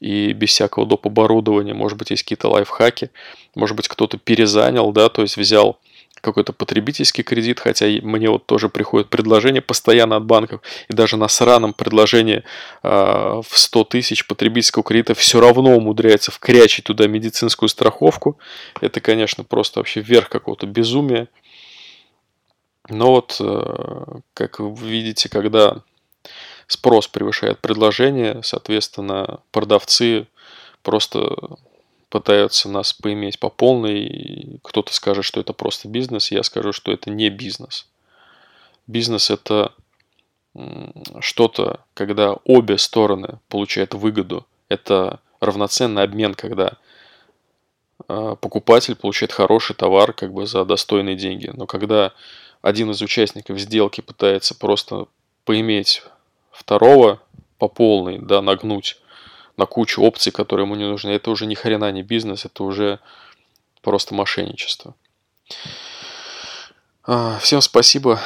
и 0.00 0.32
без 0.32 0.50
всякого 0.50 0.86
доп. 0.86 1.06
оборудования. 1.06 1.74
Может 1.74 1.98
быть, 1.98 2.10
есть 2.10 2.22
какие-то 2.22 2.48
лайфхаки. 2.48 3.10
Может 3.54 3.76
быть, 3.76 3.88
кто-то 3.88 4.18
перезанял, 4.18 4.92
да, 4.92 5.08
то 5.08 5.22
есть 5.22 5.36
взял 5.36 5.78
какой-то 6.20 6.52
потребительский 6.52 7.22
кредит, 7.22 7.60
хотя 7.60 7.86
мне 7.86 8.28
вот 8.28 8.46
тоже 8.46 8.68
приходят 8.68 9.08
предложения 9.08 9.60
постоянно 9.60 10.16
от 10.16 10.24
банков, 10.24 10.60
и 10.88 10.94
даже 10.94 11.16
на 11.16 11.28
сраном 11.28 11.72
предложении 11.72 12.44
э, 12.82 12.88
в 12.88 13.58
100 13.58 13.84
тысяч 13.84 14.26
потребительского 14.26 14.84
кредита 14.84 15.14
все 15.14 15.40
равно 15.40 15.76
умудряется 15.76 16.30
вкрячить 16.30 16.84
туда 16.84 17.06
медицинскую 17.06 17.68
страховку. 17.68 18.38
Это, 18.80 19.00
конечно, 19.00 19.44
просто 19.44 19.80
вообще 19.80 20.00
верх 20.00 20.28
какого-то 20.28 20.66
безумия. 20.66 21.28
Но 22.88 23.12
вот, 23.12 23.36
э, 23.40 24.20
как 24.34 24.58
вы 24.60 24.88
видите, 24.88 25.28
когда 25.28 25.82
спрос 26.66 27.08
превышает 27.08 27.58
предложение, 27.58 28.40
соответственно, 28.42 29.40
продавцы 29.50 30.26
просто 30.82 31.36
пытаются 32.10 32.68
нас 32.68 32.92
поиметь 32.92 33.38
по 33.38 33.48
полной. 33.48 34.58
Кто-то 34.62 34.92
скажет, 34.92 35.24
что 35.24 35.40
это 35.40 35.52
просто 35.52 35.88
бизнес, 35.88 36.30
я 36.30 36.42
скажу, 36.42 36.72
что 36.72 36.92
это 36.92 37.08
не 37.10 37.30
бизнес. 37.30 37.88
Бизнес 38.86 39.30
это 39.30 39.72
что-то, 41.20 41.80
когда 41.94 42.34
обе 42.44 42.76
стороны 42.76 43.38
получают 43.48 43.94
выгоду. 43.94 44.46
Это 44.68 45.20
равноценный 45.38 46.02
обмен, 46.02 46.34
когда 46.34 46.76
а, 48.08 48.34
покупатель 48.34 48.96
получает 48.96 49.32
хороший 49.32 49.76
товар 49.76 50.12
как 50.12 50.32
бы 50.32 50.46
за 50.46 50.64
достойные 50.64 51.14
деньги. 51.14 51.50
Но 51.54 51.66
когда 51.66 52.12
один 52.62 52.90
из 52.90 53.00
участников 53.00 53.58
сделки 53.58 54.00
пытается 54.00 54.56
просто 54.56 55.06
поиметь 55.44 56.02
второго 56.50 57.20
по 57.58 57.68
полной, 57.68 58.18
да, 58.18 58.42
нагнуть 58.42 59.00
на 59.56 59.66
кучу 59.66 60.02
опций, 60.02 60.32
которые 60.32 60.64
ему 60.64 60.74
не 60.74 60.84
нужны. 60.84 61.10
Это 61.10 61.30
уже 61.30 61.46
ни 61.46 61.54
хрена 61.54 61.90
не 61.92 62.02
бизнес, 62.02 62.44
это 62.44 62.64
уже 62.64 63.00
просто 63.82 64.14
мошенничество. 64.14 64.94
А, 67.04 67.38
всем 67.38 67.60
спасибо. 67.60 68.20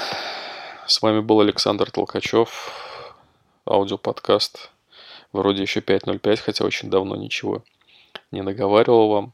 С 0.87 1.01
вами 1.01 1.21
был 1.21 1.41
Александр 1.41 1.91
Толкачев. 1.91 2.73
Аудиоподкаст. 3.67 4.71
Вроде 5.33 5.63
еще 5.63 5.81
5.05, 5.81 6.37
хотя 6.37 6.65
очень 6.65 6.91
давно 6.91 7.17
ничего 7.17 7.63
не 8.31 8.43
наговаривал 8.43 9.09
вам. 9.09 9.33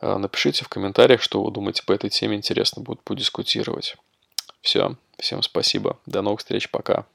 А, 0.00 0.18
напишите 0.18 0.64
в 0.64 0.68
комментариях, 0.68 1.22
что 1.22 1.42
вы 1.42 1.52
думаете 1.52 1.84
по 1.84 1.92
этой 1.92 2.10
теме. 2.10 2.36
Интересно 2.36 2.82
будет 2.82 3.02
подискутировать. 3.02 3.96
Все. 4.60 4.96
Всем 5.18 5.42
спасибо. 5.42 5.98
До 6.06 6.22
новых 6.22 6.40
встреч. 6.40 6.70
Пока. 6.70 7.06